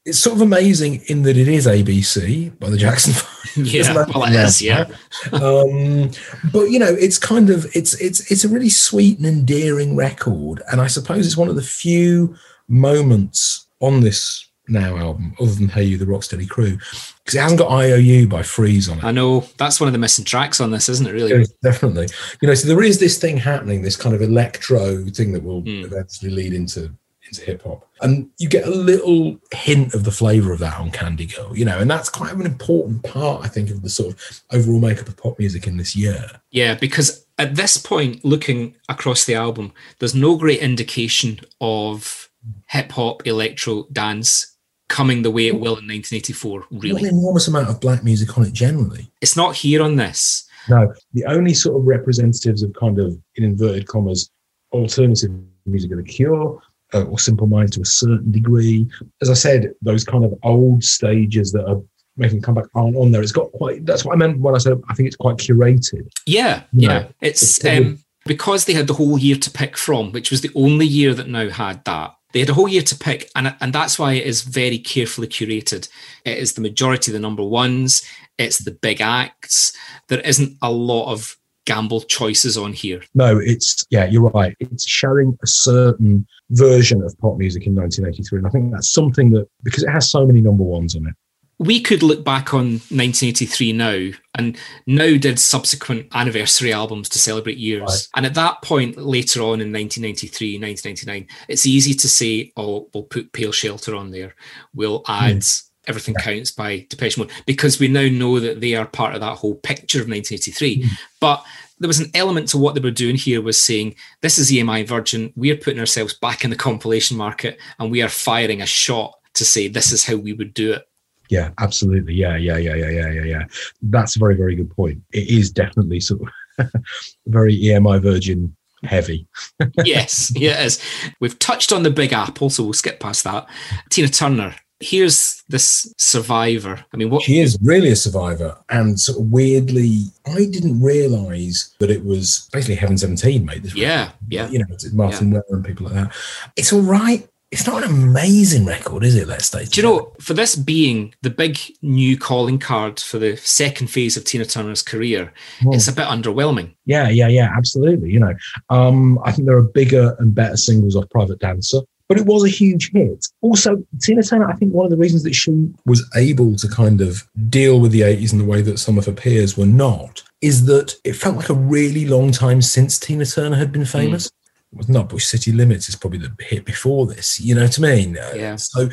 [0.06, 3.66] It's sort of amazing in that it is ABC by the Jackson Five.
[3.68, 4.86] Yeah, well, it is, yeah.
[5.34, 6.12] um,
[6.54, 10.62] but you know, it's kind of it's it's it's a really sweet and endearing record,
[10.72, 12.36] and I suppose it's one of the few
[12.68, 16.78] moments on this now album, other than Hey You, the Rocksteady Crew,
[17.24, 19.04] because it hasn't got IOU by Freeez on it.
[19.04, 21.12] I know that's one of the missing tracks on this, isn't it?
[21.12, 21.40] Really?
[21.40, 22.08] Yes, definitely.
[22.42, 25.64] You know, so there is this thing happening, this kind of electro thing that will
[25.64, 25.86] Mm.
[25.86, 26.92] eventually lead into
[27.30, 30.92] into hip hop, and you get a little hint of the flavour of that on
[30.92, 31.58] Candy Girl.
[31.58, 34.80] You know, and that's quite an important part, I think, of the sort of overall
[34.80, 36.30] makeup of pop music in this year.
[36.52, 42.30] Yeah, because at this point, looking across the album, there's no great indication of
[42.68, 44.58] hip hop, electro, dance
[44.88, 46.66] coming the way it will in 1984.
[46.72, 49.12] Not Really, an enormous amount of black music on it generally.
[49.22, 50.46] it's not here on this.
[50.68, 54.30] No, the only sort of representatives of kind of, in inverted commas,
[54.72, 55.32] alternative
[55.66, 56.62] music of The Cure
[56.94, 58.88] uh, or Simple Minds to a certain degree.
[59.22, 61.82] As I said, those kind of old stages that are
[62.18, 63.22] making a comeback aren't on there.
[63.22, 66.08] It's got quite, that's what I meant when I said I think it's quite curated.
[66.26, 67.08] Yeah, No, yeah.
[67.22, 70.52] It's it's um, because they had the whole year to pick from, which was the
[70.56, 72.16] only year that now had that.
[72.32, 75.28] They had a whole year to pick, and and that's why it is very carefully
[75.28, 75.90] curated.
[76.26, 78.04] It is the majority of the number ones.
[78.38, 79.74] It's the big acts.
[80.10, 81.36] There isn't a lot of
[81.70, 83.00] gamble choices on here.
[83.14, 84.56] No, it's, yeah, you're right.
[84.60, 88.40] It's showing a certain version of pop music in 1983.
[88.40, 91.14] And I think that's something that, because it has so many number ones on it,
[91.60, 94.58] we could look back on 1983 now and
[94.88, 98.08] now did subsequent anniversary albums to celebrate years Right.
[98.16, 103.04] and at that point later on in 1993 1999 it's easy to say oh we'll
[103.04, 104.36] put pale shelter on there
[104.74, 105.69] we'll add hmm.
[105.90, 109.38] Everything counts by depeche mode because we now know that they are part of that
[109.38, 110.90] whole picture of 1983 mm.
[111.20, 111.44] but
[111.80, 114.88] there was an element to what they were doing here was saying this is emi
[114.88, 119.16] virgin we're putting ourselves back in the compilation market and we are firing a shot
[119.34, 120.86] to say this is how we would do it
[121.30, 122.16] Yeah, absolutely.
[122.16, 123.44] Yeah, yeah, yeah, yeah, yeah, yeah, yeah.
[123.84, 125.00] That's a very, very good point.
[125.14, 126.22] It is definitely sort
[126.58, 126.72] of
[127.28, 129.28] very EMI Virgin heavy.
[129.86, 130.82] yes, yeah, it is.
[131.20, 133.48] We've touched on the Big Apple, so we'll skip past that.
[133.90, 134.56] Tina Turner.
[134.82, 136.86] Here's this survivor.
[136.94, 141.76] I mean, what She is really a survivor, and sort of weirdly, I didn't realise
[141.80, 143.76] that it was basically Heaven Seventeen made this.
[143.76, 144.16] Yeah, record.
[144.30, 144.50] yeah.
[144.50, 146.16] You know, it's Martin Weller and people like that.
[146.56, 147.28] It's all right.
[147.52, 149.28] It's not an amazing record, is it?
[149.28, 149.72] Let's state.
[149.72, 154.16] Do you know, for this being the big new calling card for the second phase
[154.16, 155.74] of Tina Turner's career, Hmm.
[155.74, 156.76] it's a bit underwhelming.
[156.86, 158.12] Yeah, yeah, yeah, absolutely.
[158.12, 158.34] You know,
[158.70, 161.80] um, I think there are bigger and better singles off Private Dancer,
[162.10, 163.28] but it was a huge hit.
[163.42, 167.02] Also, Tina Turner, I think one of the reasons that she was able to kind
[167.02, 170.24] of deal with the 80s in the way that some of her peers were not
[170.42, 173.88] is that it felt like a really long time since Tina Turner had been hmm.
[173.88, 174.26] famous.
[174.72, 177.82] It was Nutbush City Limits is probably the hit before this, you know what I
[177.82, 178.18] mean?
[178.36, 178.56] Yeah.
[178.56, 178.90] So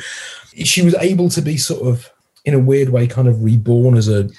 [0.63, 2.09] she was able to be sort of,
[2.45, 4.29] in a weird way, kind of reborn as a,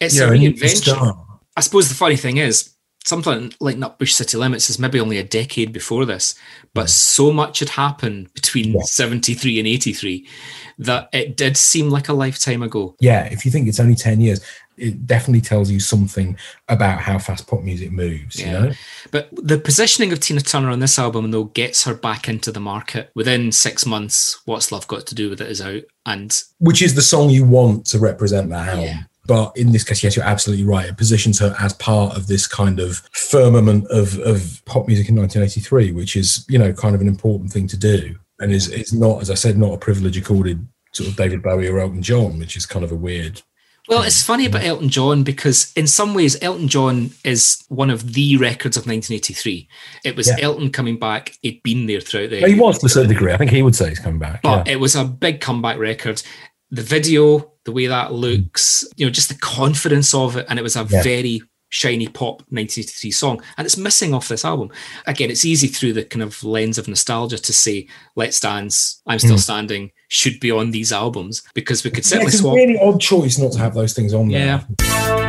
[0.00, 0.94] It's you know, a a new reinvention.
[0.94, 1.24] star.
[1.56, 2.73] I suppose the funny thing is,
[3.04, 6.34] something like Nut Bush City Limits is maybe only a decade before this,
[6.72, 8.80] but so much had happened between Yeah.
[8.84, 10.26] 73 and 83
[10.78, 12.96] that it did seem like a lifetime ago.
[13.00, 14.40] yeah, if you think it's only 10 years,
[14.76, 16.36] it definitely tells you something
[16.68, 18.52] about how fast pop music moves, you Yeah.
[18.52, 18.72] know?
[19.12, 22.58] But the positioning of Tina Turner on this album, though, gets her back into the
[22.58, 23.10] market.
[23.14, 25.82] Within six months, What's Love Got to Do with It is out.
[26.06, 28.84] And Which is the song you want to represent that album.
[28.84, 29.02] Yeah.
[29.26, 30.86] But in this case, yes, you're absolutely right.
[30.86, 35.16] It positions her as part of this kind of firmament of, of pop music in
[35.16, 38.16] 1983, which is, you know, kind of an important thing to do.
[38.40, 41.68] And is, is not, as I said, not a privilege accorded sort of David Bowie
[41.68, 43.42] or Elton John, which is kind of a weird.
[43.86, 48.14] Well, it's funny about Elton John because, in some ways, Elton John is one of
[48.14, 49.68] the records of 1983.
[50.04, 50.36] It was Yeah.
[50.40, 52.46] Elton coming back; he'd been there throughout the.
[52.46, 53.32] He was to a certain degree.
[53.32, 54.40] I think he would say he's coming back.
[54.42, 54.72] but yeah.
[54.72, 56.22] it was a big comeback record.
[56.74, 60.62] The video, the way that looks, you know, just the confidence of it, and it
[60.62, 61.04] was a Yeah.
[61.04, 64.70] very shiny pop 1983 song, and it's missing off this album.
[65.06, 69.20] Again, it's easy through the kind of lens of nostalgia to say "Let's Dance," "I'm
[69.20, 69.38] Still hmm.
[69.38, 73.00] Standing" should be on these albums because we could Yeah, certainly it's a really odd
[73.00, 74.64] choice not to have those things on there.
[74.68, 75.23] Yeah.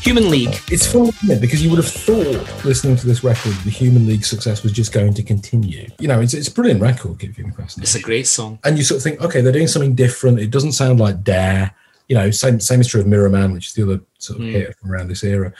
[0.00, 0.58] Human League.
[0.70, 1.12] It's funny?
[1.38, 4.92] Because you would have thought, listening to this record, the Human League success was just
[4.92, 5.86] going to continue.
[5.98, 7.78] You know, it's, it's a brilliant record, Keep Feeling Fast.
[7.78, 8.58] It's a great song.
[8.64, 10.40] And you sort of think, okay, they're doing something different.
[10.40, 11.74] It doesn't sound like Dare.
[12.08, 14.46] You know, same same is true of Mirror Man, which is the other sort of
[14.46, 14.52] hmm.
[14.52, 15.52] hit from around this era.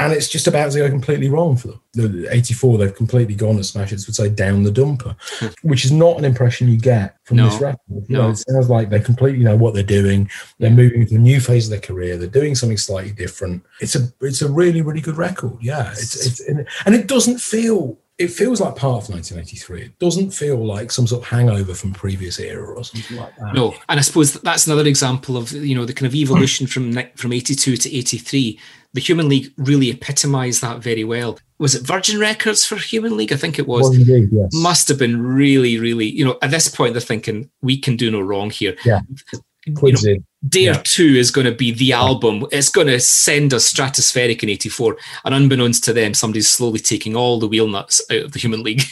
[0.00, 1.80] And it's just about to go completely wrong for them.
[1.92, 5.68] The 84, they've completely gone, as Smash Hits would say, down the dumper, hmm.
[5.68, 7.50] which is not an impression you get from No.
[7.50, 7.78] this record.
[7.88, 8.22] You No.
[8.22, 10.30] know, it sounds like they completely know what they're doing.
[10.58, 12.16] They're moving into a new phase of their career.
[12.16, 13.62] They're doing something slightly different.
[13.80, 15.58] It's a it's a really really good record.
[15.60, 16.40] Yeah, it's it's
[16.86, 17.98] and it doesn't feel.
[18.18, 19.82] It feels like part of 1983.
[19.82, 23.54] It doesn't feel like some sort of hangover from previous era or something like that.
[23.54, 26.92] No, and I suppose that's another example of you know the kind of evolution from
[27.16, 28.58] from eighty two to eighty three.
[28.92, 31.38] The Human League really epitomised that very well.
[31.58, 33.32] Was it Virgin Records for Human League?
[33.32, 33.94] I think it was.
[33.94, 34.50] Indeed, yes.
[34.52, 36.06] Must have been really, really.
[36.06, 38.76] You know, at this point they're thinking we can do no wrong here.
[38.84, 39.00] Yeah.
[39.76, 40.24] Quids in.
[40.48, 40.82] Dare Yeah.
[40.82, 42.46] 2 is going to be the album.
[42.50, 44.96] It's going to send us stratospheric in 84.
[45.24, 48.62] And unbeknownst to them, somebody's slowly taking all the wheel nuts out of the Human
[48.62, 48.82] League.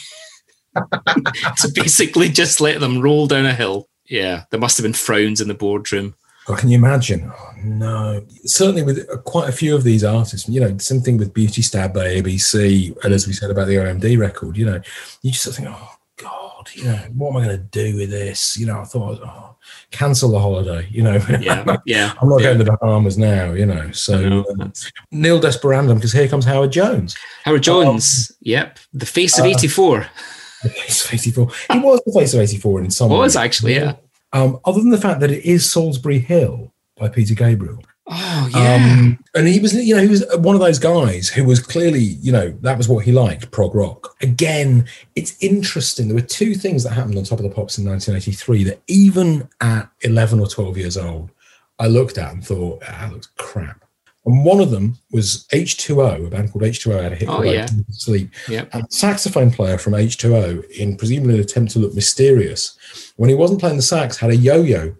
[0.75, 3.87] to basically just let them roll down a hill.
[4.05, 6.15] Yeah, there must have been frowns in the boardroom.
[6.57, 7.31] Can you imagine?
[7.31, 8.25] Oh, no.
[8.45, 11.61] Certainly with uh, quite a few of these artists, you know, same thing with Beauty
[11.61, 14.81] Stab by ABC, and as we said about the OMD record, you know,
[15.21, 17.97] you just sort of think, oh, God, you know, what am I going to do
[17.97, 18.57] with this?
[18.57, 19.55] You know, I thought, oh,
[19.91, 21.19] cancel the holiday, you know.
[21.39, 22.13] Yeah, yeah.
[22.21, 22.47] I'm not yeah.
[22.47, 23.91] going to the Bahamas now, you know.
[23.91, 24.45] So know.
[24.59, 24.73] um,
[25.11, 27.17] Nil Desperandum, because here comes Howard Jones.
[27.45, 28.79] Howard Jones, yep.
[28.93, 30.07] The face of uh, 84.
[30.61, 31.51] The face of 84.
[31.71, 33.35] He was the face of 84 in some Was ways.
[33.37, 33.95] actually, yeah.
[34.31, 37.83] Um, other than the fact that it is Solsbury Hill by Peter Gabriel.
[38.11, 38.75] Oh, yeah.
[38.75, 42.01] Um, and he was, you know, he was one of those guys who was clearly,
[42.01, 44.15] you know, that was what he liked, prog rock.
[44.21, 46.07] Again, it's interesting.
[46.07, 49.47] There were two things that happened on Top of the Pops in 1983 that even
[49.61, 51.29] at 11 or 12 years old,
[51.77, 53.85] I looked at and thought, ah, that looks crap.
[54.25, 57.45] And one of them was H2O, a band called H2O had a hit Oh, called
[57.47, 57.67] yeah.
[57.91, 58.29] Sleep.
[58.47, 58.69] Yep.
[58.73, 62.77] And the saxophone player from H2O, in presumably an attempt to look mysterious,
[63.15, 64.95] when he wasn't playing the sax, had a yo-yo,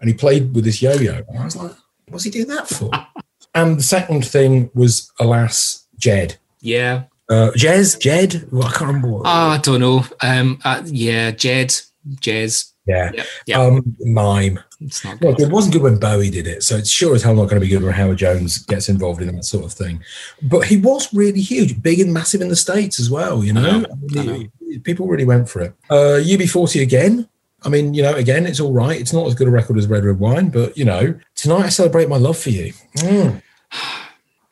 [0.00, 1.22] and he played with this yo-yo.
[1.28, 1.72] And I was like,
[2.08, 2.90] what's he doing that for?
[3.54, 6.36] and the second thing was, alas, Jed.
[6.60, 7.04] yeah.
[7.28, 8.48] Uh, Jez, Jed.
[8.50, 9.08] Well, I can't remember.
[9.08, 9.22] What.
[9.24, 10.04] Ah, I don't know.
[10.20, 11.68] Um, uh, yeah, Jed,
[12.16, 12.69] Jez.
[12.86, 13.10] Yeah.
[13.14, 13.60] Yeah, yeah.
[13.60, 14.58] Um, mime.
[14.80, 15.38] it's not good.
[15.38, 17.66] it wasn't good when Bowie did it, so it's sure as hell not going to
[17.66, 20.02] be good when Howard Jones gets involved in that sort of thing.
[20.42, 23.84] But he was really huge, big and massive in the States as well, you know?
[24.16, 25.74] I know, I he- people really went for it.
[25.90, 27.28] Uh, UB40 again.
[27.62, 28.98] I mean, you know, again, it's all right.
[28.98, 31.68] It's not as good a record as Red Red Wine, but, you know, tonight I
[31.68, 32.72] celebrate my love for you.
[32.96, 33.42] Mm.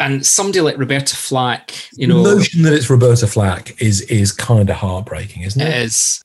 [0.01, 4.03] And somebody like Roberta Flack, you know, the know, notion that it's Roberta Flack is
[4.03, 5.67] is kind of heartbreaking, isn't it?
[5.67, 5.83] it?
[5.87, 6.23] is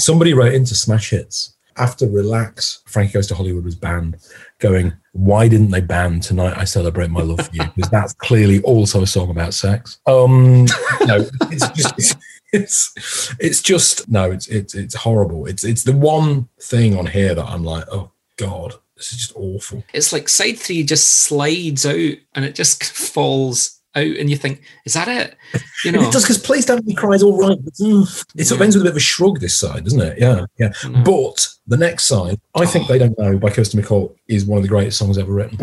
[0.00, 4.16] Somebody wrote into Smash Hits after Relax, Frankie Goes to Hollywood was banned,
[4.58, 7.64] going, Why didn't they ban Tonight I Celebrate My Love for You?
[7.74, 10.00] Because that's clearly also a song about sex.
[10.06, 10.66] Um,
[11.06, 11.98] no, it's just.
[11.98, 12.16] It's,
[12.52, 17.32] it's it's just no it's it's it's horrible it's it's the one thing on here
[17.32, 21.86] that i'm like oh god this is just awful it's like side three just slides
[21.86, 25.36] out and it just falls out, and you think, is that it?
[25.84, 28.62] You know, it does because please don't be cries all right mm, it sort of
[28.62, 30.72] ends with a bit of a shrug this side doesn't it yeah yeah.
[31.04, 34.62] But the next side, I think They Don't Know by Kirsty MacColl is one of
[34.62, 35.56] the greatest songs ever written.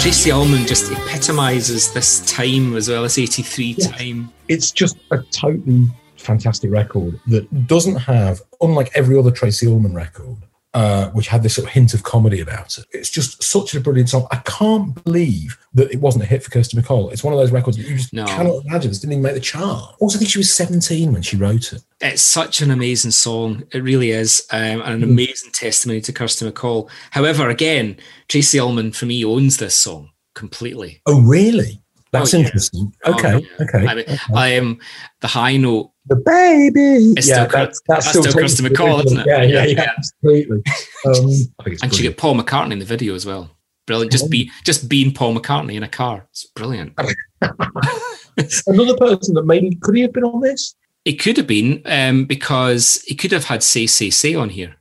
[0.00, 3.86] Tracey Ullman just epitomizes this time as well as 83 Yeah.
[3.88, 4.32] time.
[4.48, 5.86] It's just a totally
[6.24, 10.36] fantastic record that doesn't have, unlike every other Tracey Ullman record,
[10.74, 12.84] uh, which had this sort of hint of comedy about it.
[12.90, 14.26] It's just such a brilliant song.
[14.32, 17.12] I can't believe that it wasn't a hit for Kirsty MacColl.
[17.12, 18.26] It's one of those records that you just No.
[18.26, 18.90] cannot imagine.
[18.90, 19.94] This didn't even make the chart.
[20.00, 21.82] Also, I think she was 17 when she wrote it.
[22.00, 23.62] It's such an amazing song.
[23.72, 24.42] It really is.
[24.50, 25.12] Um, and an Mm.
[25.12, 26.88] amazing testimony to Kirsty MacColl.
[27.12, 27.96] However, again,
[28.28, 31.00] Tracey Ullman for me owns this song completely.
[31.06, 31.80] Oh, really?
[32.10, 32.44] That's Oh, yeah.
[32.46, 32.92] interesting.
[33.04, 33.64] Oh, Okay, yeah.
[33.66, 33.86] okay.
[33.86, 34.04] I mean,
[34.34, 34.78] I am
[35.20, 35.90] the high note.
[36.06, 37.12] The baby.
[37.16, 39.26] It's yeah, still that's, that's, that's still, still to MacColl, isn't it?
[39.26, 39.82] Yeah, yeah, Yeah.
[39.82, 40.62] yeah, absolutely.
[41.06, 43.50] Um, I think it's And you get Paul McCartney in the video as well.
[43.86, 44.10] Brilliant.
[44.10, 46.26] Just be just being Paul McCartney in a car.
[46.30, 46.98] It's brilliant.
[48.66, 50.74] Another person that maybe could he have been on this?
[51.04, 54.76] It could have been um, because he could have had Say Say Say on here.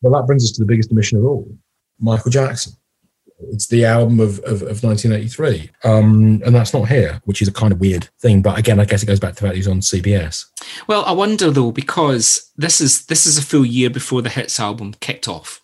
[0.00, 1.48] Well, that brings us to the biggest omission of all,
[2.00, 2.72] Michael Jackson.
[3.50, 5.70] It's the album of, of, of 1983.
[5.84, 8.42] Um, and that's not here, which is a kind of weird thing.
[8.42, 10.46] But again, I guess it goes back to the fact he's on CBS.
[10.86, 14.58] Well, I wonder though because this is this is a full year before the hits
[14.60, 15.60] album kicked off.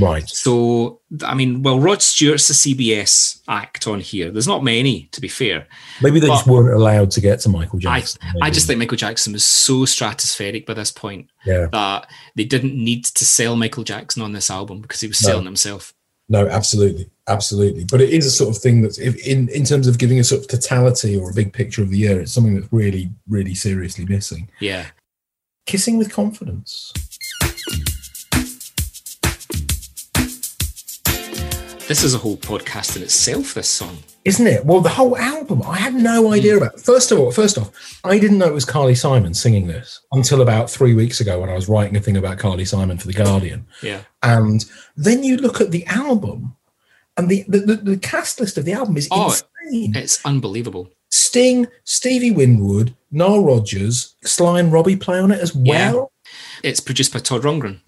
[0.00, 0.28] Right.
[0.28, 4.30] So I mean, well, Rod Stewart's a CBS act on here.
[4.30, 5.66] There's not many, to be fair.
[6.00, 8.20] Maybe they But- just weren't allowed to get to Michael Jackson.
[8.22, 8.54] I maybe.
[8.54, 11.66] just think Michael Jackson was so stratospheric by this point Yeah.
[11.72, 12.06] that
[12.36, 15.30] they didn't need to sell Michael Jackson on this album because he was No.
[15.30, 15.92] selling himself.
[16.32, 17.84] No, absolutely, absolutely.
[17.90, 20.24] But it is a sort of thing that's, if, in in terms of giving a
[20.24, 23.54] sort of totality or a big picture of the year, it's something that's really, really
[23.54, 24.48] seriously missing.
[24.60, 24.86] Yeah.
[25.66, 26.92] Kissing with confidence.
[31.88, 33.98] This is a whole podcast in itself, this song.
[34.24, 34.64] Isn't it?
[34.64, 36.78] Well, the whole album, I had no idea about.
[36.78, 40.42] First of all, first off, I didn't know it was Carly Simon singing this until
[40.42, 43.12] about three weeks ago when I was writing a thing about Carly Simon for the
[43.12, 43.66] Guardian.
[43.82, 44.02] Yeah.
[44.22, 44.64] And
[44.96, 46.56] then you look at the album,
[47.16, 49.36] and the the, the, the cast list of the album is Oh,
[49.70, 49.96] insane.
[49.96, 50.90] It's unbelievable.
[51.10, 55.92] Sting, Stevie Winwood, Nile Rodgers, Sly and Robbie play on it as Yeah.
[55.92, 56.12] well.
[56.62, 57.80] It's produced by Todd Rundgren.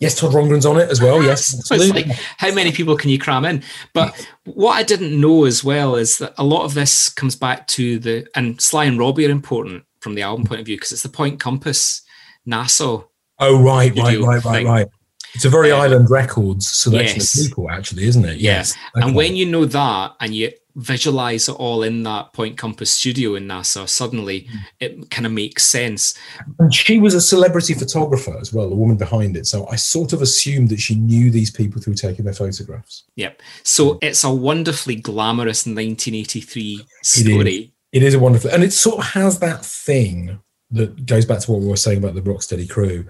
[0.00, 1.22] Yes, Todd Rundgren's on it as well.
[1.22, 2.06] Yes, So like,
[2.38, 3.62] how many people can you cram in?
[3.92, 7.66] But what I didn't know as well is that a lot of this comes back
[7.68, 10.92] to the, and Sly and Robbie are important from the album point of view because
[10.92, 12.02] it's the Point Compass
[12.46, 13.04] Nassau.
[13.38, 14.86] oh, right, right, right, right, right.
[15.34, 17.38] It's a very Um, Island Records selection yes.
[17.38, 18.38] of people, actually, isn't it?
[18.38, 18.74] Yes.
[18.94, 19.12] And Okay.
[19.14, 23.46] when you know that and you visualize it all in that Point Compass studio in
[23.46, 24.58] Nassau, suddenly Mm.
[24.80, 26.14] it kind of makes sense.
[26.58, 29.46] And she was a celebrity photographer as well, the woman behind it.
[29.46, 33.04] So I sort of assumed that she knew these people through taking their photographs.
[33.16, 33.40] Yep.
[33.62, 37.72] So it's a wonderfully glamorous 1983 story.
[37.92, 40.40] It is a wonderful, and it sort of has that thing
[40.72, 43.04] that goes back to what we were saying about the Rocksteady crew.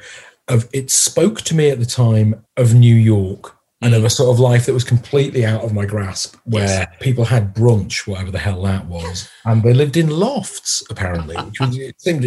[0.48, 4.30] Of it spoke to me at the time of New York and of a sort
[4.30, 6.88] of life that was completely out of my grasp, where Yes.
[7.00, 11.36] people had brunch, whatever the hell that was, and they lived in lofts apparently.
[11.36, 12.24] Which was, it seemed,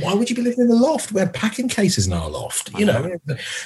[0.00, 1.12] why would you be living in a loft?
[1.12, 3.16] We had packing cases in our loft, you know.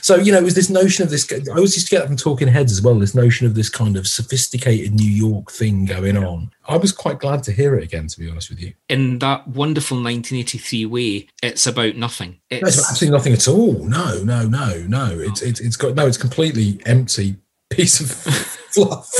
[0.03, 1.31] So you know, it was this notion of this.
[1.33, 2.99] I always used to get that from Talking Heads as well.
[2.99, 6.51] This notion of this kind of sophisticated New York thing going on.
[6.69, 8.75] I was quite glad to hear it again, to be honest with you.
[8.91, 12.39] In that wonderful 1983 way, it's about nothing.
[12.51, 13.85] No, it's It's, absolutely nothing at all.
[13.85, 15.19] No, no, no, no.
[15.19, 16.07] It's it's it's got no.
[16.07, 17.37] It's completely empty
[17.71, 18.11] piece of
[18.73, 19.11] fluff.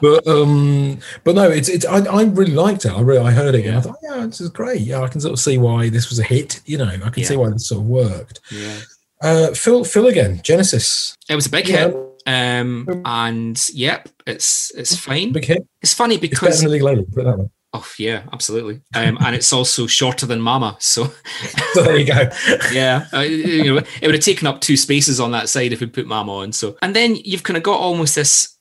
[0.00, 1.84] but um, but no, it's it's.
[1.84, 2.92] I, I really liked it.
[2.92, 3.80] I really I heard it and I Yeah.
[3.80, 4.80] thought, yeah, this is great.
[4.82, 6.60] Yeah, I can sort of see why this was a hit.
[6.66, 8.40] You know, I can see why this sort of worked.
[8.50, 8.78] yeah.
[9.22, 11.14] Uh, Phil Phil again, Genesis.
[11.28, 11.88] It was a big Yeah.
[11.88, 11.96] hit.
[12.28, 15.32] Um, and yep, it's it's fine.
[15.32, 15.66] Big hit.
[15.80, 16.70] It's funny It's better because than
[17.12, 17.46] put it that way.
[17.76, 18.80] Oh yeah, absolutely.
[18.94, 21.04] Um, and it's also shorter than Mama, so
[21.74, 22.28] So there you go.
[22.72, 25.80] yeah, uh, you know, it would have taken up two spaces on that side if
[25.80, 26.52] we put Mama on.
[26.52, 28.56] So, and then you've kind of got almost this.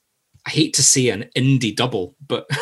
[0.45, 2.47] I hate to say an indie double, but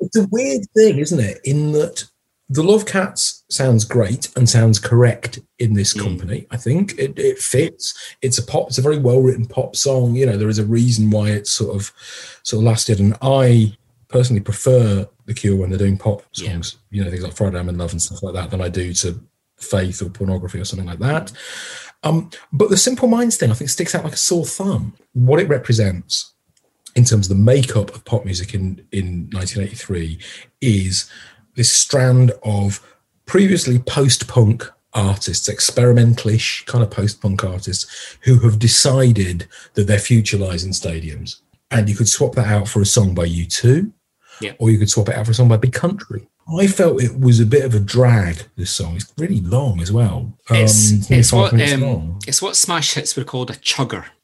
[0.00, 1.40] It's a weird thing, isn't it?
[1.44, 2.04] In that
[2.50, 6.00] the Love Cats sounds great and sounds correct in this Mm.
[6.02, 6.46] company.
[6.50, 7.94] I think it, it fits.
[8.20, 8.68] It's a pop.
[8.68, 10.14] It's a very well written pop song.
[10.14, 11.90] You know, there is a reason why it's sort of
[12.42, 13.00] sort of lasted.
[13.00, 13.76] And I
[14.08, 16.52] personally prefer the Cure when they're doing pop Yeah.
[16.52, 16.76] songs.
[16.90, 18.92] You know, things like Friday I'm in Love and stuff like that than I do
[18.94, 19.20] to
[19.58, 21.32] Faith or Pornography or something like that.
[22.02, 24.94] Um, but the Simple Minds thing, I think, sticks out like a sore thumb.
[25.14, 26.34] What it represents
[26.94, 30.18] in terms of the makeup of pop music in, in 1983
[30.60, 31.10] is
[31.56, 32.80] this strand of
[33.26, 40.62] previously post-punk artists, experimentalish kind of post-punk artists who have decided that their future lies
[40.64, 41.40] in stadiums.
[41.70, 43.90] And you could swap that out for a song by U2,
[44.44, 44.52] Yeah.
[44.58, 46.26] or you could swap it out for a song by Big Country.
[46.58, 48.42] I felt it was a bit of a drag.
[48.56, 50.36] This song it's really long as well.
[50.50, 54.04] it's Um, it's 25 what um, it's what smash hits were called a chugger.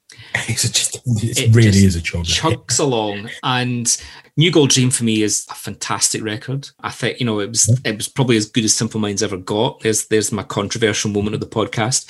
[0.48, 2.40] It's just, it, It really just is a chugger.
[2.40, 3.96] chugs along and
[4.36, 7.68] new gold dream for me is a fantastic record i think you know it was
[7.84, 11.34] it was probably as good as simple minds ever got there's there's my controversial moment
[11.34, 12.08] of the podcast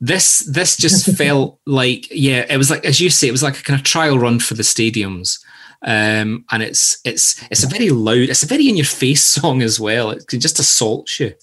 [0.00, 3.58] this this just felt like yeah it was like as you say it was like
[3.58, 5.38] a kind of trial run for the stadiums
[5.84, 9.62] um and it's it's it's a very loud it's a very in your face song
[9.62, 11.34] as well it just assaults you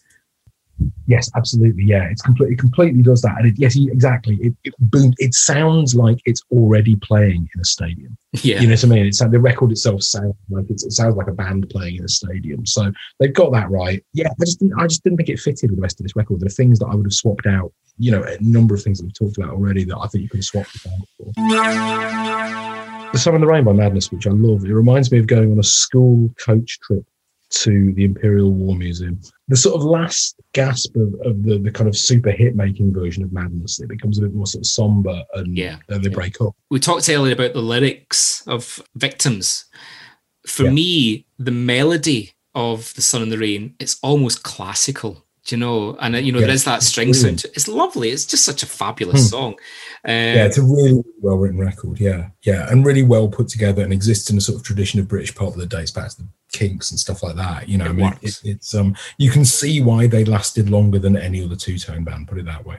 [1.08, 1.84] Yes, absolutely.
[1.84, 3.38] Yeah, it's completely it completely does that.
[3.38, 4.36] And it, yes, exactly.
[4.42, 5.14] It, it boom.
[5.18, 8.18] It sounds like it's already playing in a stadium.
[8.44, 9.06] yeah You know what I mean?
[9.08, 12.10] It's the record itself sounds like it's, it sounds like a band playing in a
[12.10, 12.66] stadium.
[12.66, 14.04] So they've got that right.
[14.14, 16.16] Yeah, I just didn't, I just didn't think it fitted with the rest of this
[16.16, 16.40] record.
[16.40, 17.74] There are things that I would have swapped out.
[17.98, 20.30] You know, a number of things that we've talked about already that I think you
[20.30, 22.69] could have swapped it out for.
[23.12, 24.64] The Sun in the Rain by Madness, which I love.
[24.66, 27.04] It reminds me of going on a school coach trip
[27.50, 29.20] to the Imperial War Museum.
[29.48, 33.24] The sort of last gasp of, of the, the kind of super hit making version
[33.24, 33.80] of Madness.
[33.80, 35.78] It becomes a bit more sort of somber and Yeah.
[35.88, 36.16] then they Yeah.
[36.16, 36.56] break up.
[36.70, 39.66] we talked earlier about the lyrics of victims
[40.46, 40.72] for Yeah.
[40.72, 45.98] me the melody of the sun and the rain it's almost classical do you know
[46.00, 47.22] and uh, you know Yeah, there is that string brilliant.
[47.22, 47.54] sound to it.
[47.56, 49.28] it's lovely it's just such a fabulous Hmm.
[49.28, 49.52] song
[50.06, 52.00] um, Yeah, it's a really well written record.
[52.00, 55.08] Yeah, yeah, and really well put together and exists in a sort of tradition of
[55.08, 57.68] British pop that dates back to the Kinks and stuff like that.
[57.68, 61.00] You know, It I mean, it, it's um, you can see why they lasted longer
[61.00, 62.28] than any other two tone band.
[62.30, 62.78] Put it that way.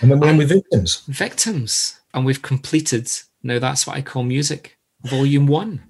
[0.00, 1.02] And then we're And- with Victims.
[1.06, 3.08] victims and we've completed
[3.42, 5.82] now that's what i call music volume one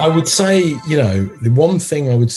[0.00, 2.32] I would say, you know, the one thing I would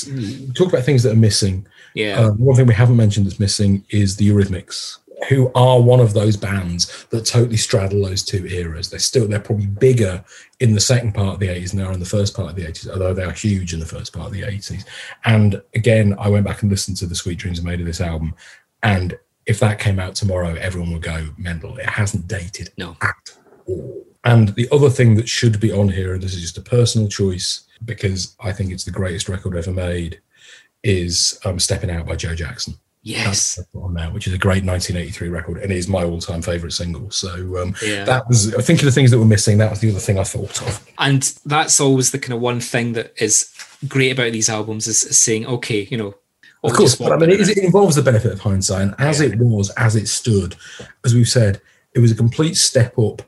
[0.56, 1.66] talk about things that are missing.
[1.95, 4.97] yeah Uh, one thing we haven't mentioned that's missing is the Eurythmics,
[5.30, 8.89] who are one of those bands that totally straddle those two eras.
[8.89, 10.24] They're still they're probably bigger
[10.60, 12.56] in the second part of the 80s than they are in the first part of
[12.56, 14.86] the 80s, although they are huge in the first part of the 80s.
[15.26, 18.02] And again, I went back and listened to the Sweet Dreams Are Made of this
[18.02, 18.34] album,
[18.84, 21.78] and if that came out tomorrow, everyone would go Mendel.
[21.78, 22.95] It hasn't dated No.
[23.02, 23.16] at
[23.66, 24.06] all.
[24.24, 27.07] And the other thing that should be on here, and this is just a personal
[27.07, 30.20] choice because I think it's the greatest record ever made,
[30.84, 32.76] is um, "Stepping Out" by Joe Jackson.
[33.01, 37.09] yes on there, which is a great 1983 record and is my all-time favorite single.
[37.11, 37.30] So
[37.61, 39.57] um, yeah that was, I think, of the things that were missing.
[39.57, 40.86] That was the other thing I thought of.
[40.97, 43.49] and that's always the kind of one thing that is
[43.88, 46.13] great about these albums is, saying okay you know
[46.61, 48.82] Of course, but I mean, it it, it involves the benefit of hindsight.
[48.82, 49.28] And as Yeah.
[49.28, 50.58] it was, as it stood,
[51.05, 51.62] as we've said,
[51.96, 53.21] it was a complete step up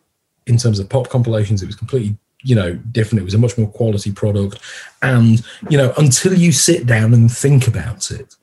[0.47, 1.61] in terms of pop compilations.
[1.61, 3.21] It was completely, you know, different.
[3.21, 4.59] It was a much more quality product.
[5.01, 8.35] And, you know, until you sit down and think about it,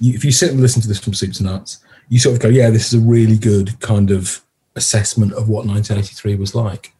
[0.00, 2.40] you, if you sit and listen to this from soup to nuts, you sort of
[2.40, 4.42] go, yeah, this is a really good kind of
[4.76, 6.92] assessment of what 1983 was like.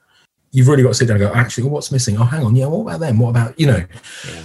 [0.53, 2.19] You've really got to sit down and go, actually, what's missing?
[2.19, 2.55] Oh, hang on.
[2.55, 3.19] Yeah, what about them?
[3.19, 3.85] What about, you know,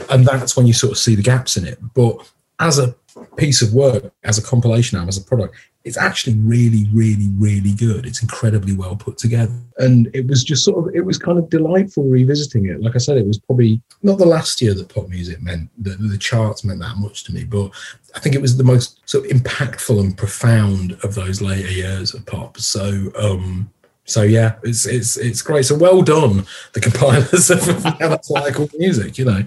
[0.09, 1.79] and that's when you sort of see the gaps in it.
[1.93, 2.95] But as a
[3.35, 5.55] piece of work, as a compilation album, as a product,
[5.87, 8.05] it's actually really, really, really good.
[8.05, 9.53] It's incredibly well put together.
[9.77, 12.81] And it was just sort of, it was kind of delightful revisiting it.
[12.81, 15.97] Like I said, it was probably not the last year that pop music meant, that
[15.99, 17.71] the charts meant that much to me, but
[18.13, 22.13] I think it was the most sort of impactful and profound of those later years
[22.13, 22.57] of pop.
[22.57, 23.71] So, um,
[24.03, 25.65] so yeah, it's it's it's great.
[25.65, 27.65] So well done, the compilers of
[27.99, 29.17] That's What I Call Music.
[29.17, 29.43] You know,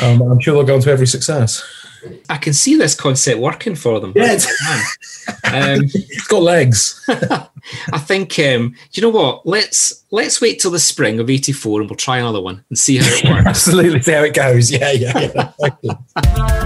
[0.00, 1.64] um, I'm sure they'll go on to every success.
[2.28, 4.12] I can see this concept working for them.
[4.14, 7.04] Yeah, it's- um, It's got legs.
[7.08, 8.38] I think.
[8.38, 9.44] Um, do you know what?
[9.46, 12.98] Let's let's wait till the spring of '84 and we'll try another one and see
[12.98, 13.46] how it works.
[13.46, 14.70] Absolutely, see how it goes.
[14.70, 16.62] Yeah, yeah, yeah.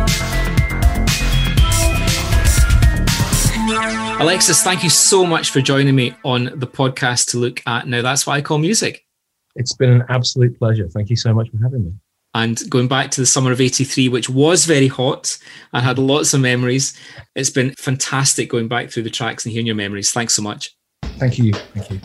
[4.20, 8.02] Alexis, thank you so much for joining me on the podcast to look at Now
[8.02, 9.06] That's What I Call Music.
[9.56, 10.88] It's been an absolute pleasure.
[10.88, 11.92] Thank you so much for having me.
[12.34, 15.36] And going back to the summer of 83, which was very hot,
[15.72, 16.06] I had mm-hmm.
[16.06, 16.96] lots of memories.
[17.34, 20.12] It's been fantastic going back through the tracks and hearing your memories.
[20.12, 20.74] Thanks so much.
[21.18, 21.52] Thank you.
[21.52, 22.00] Thank you.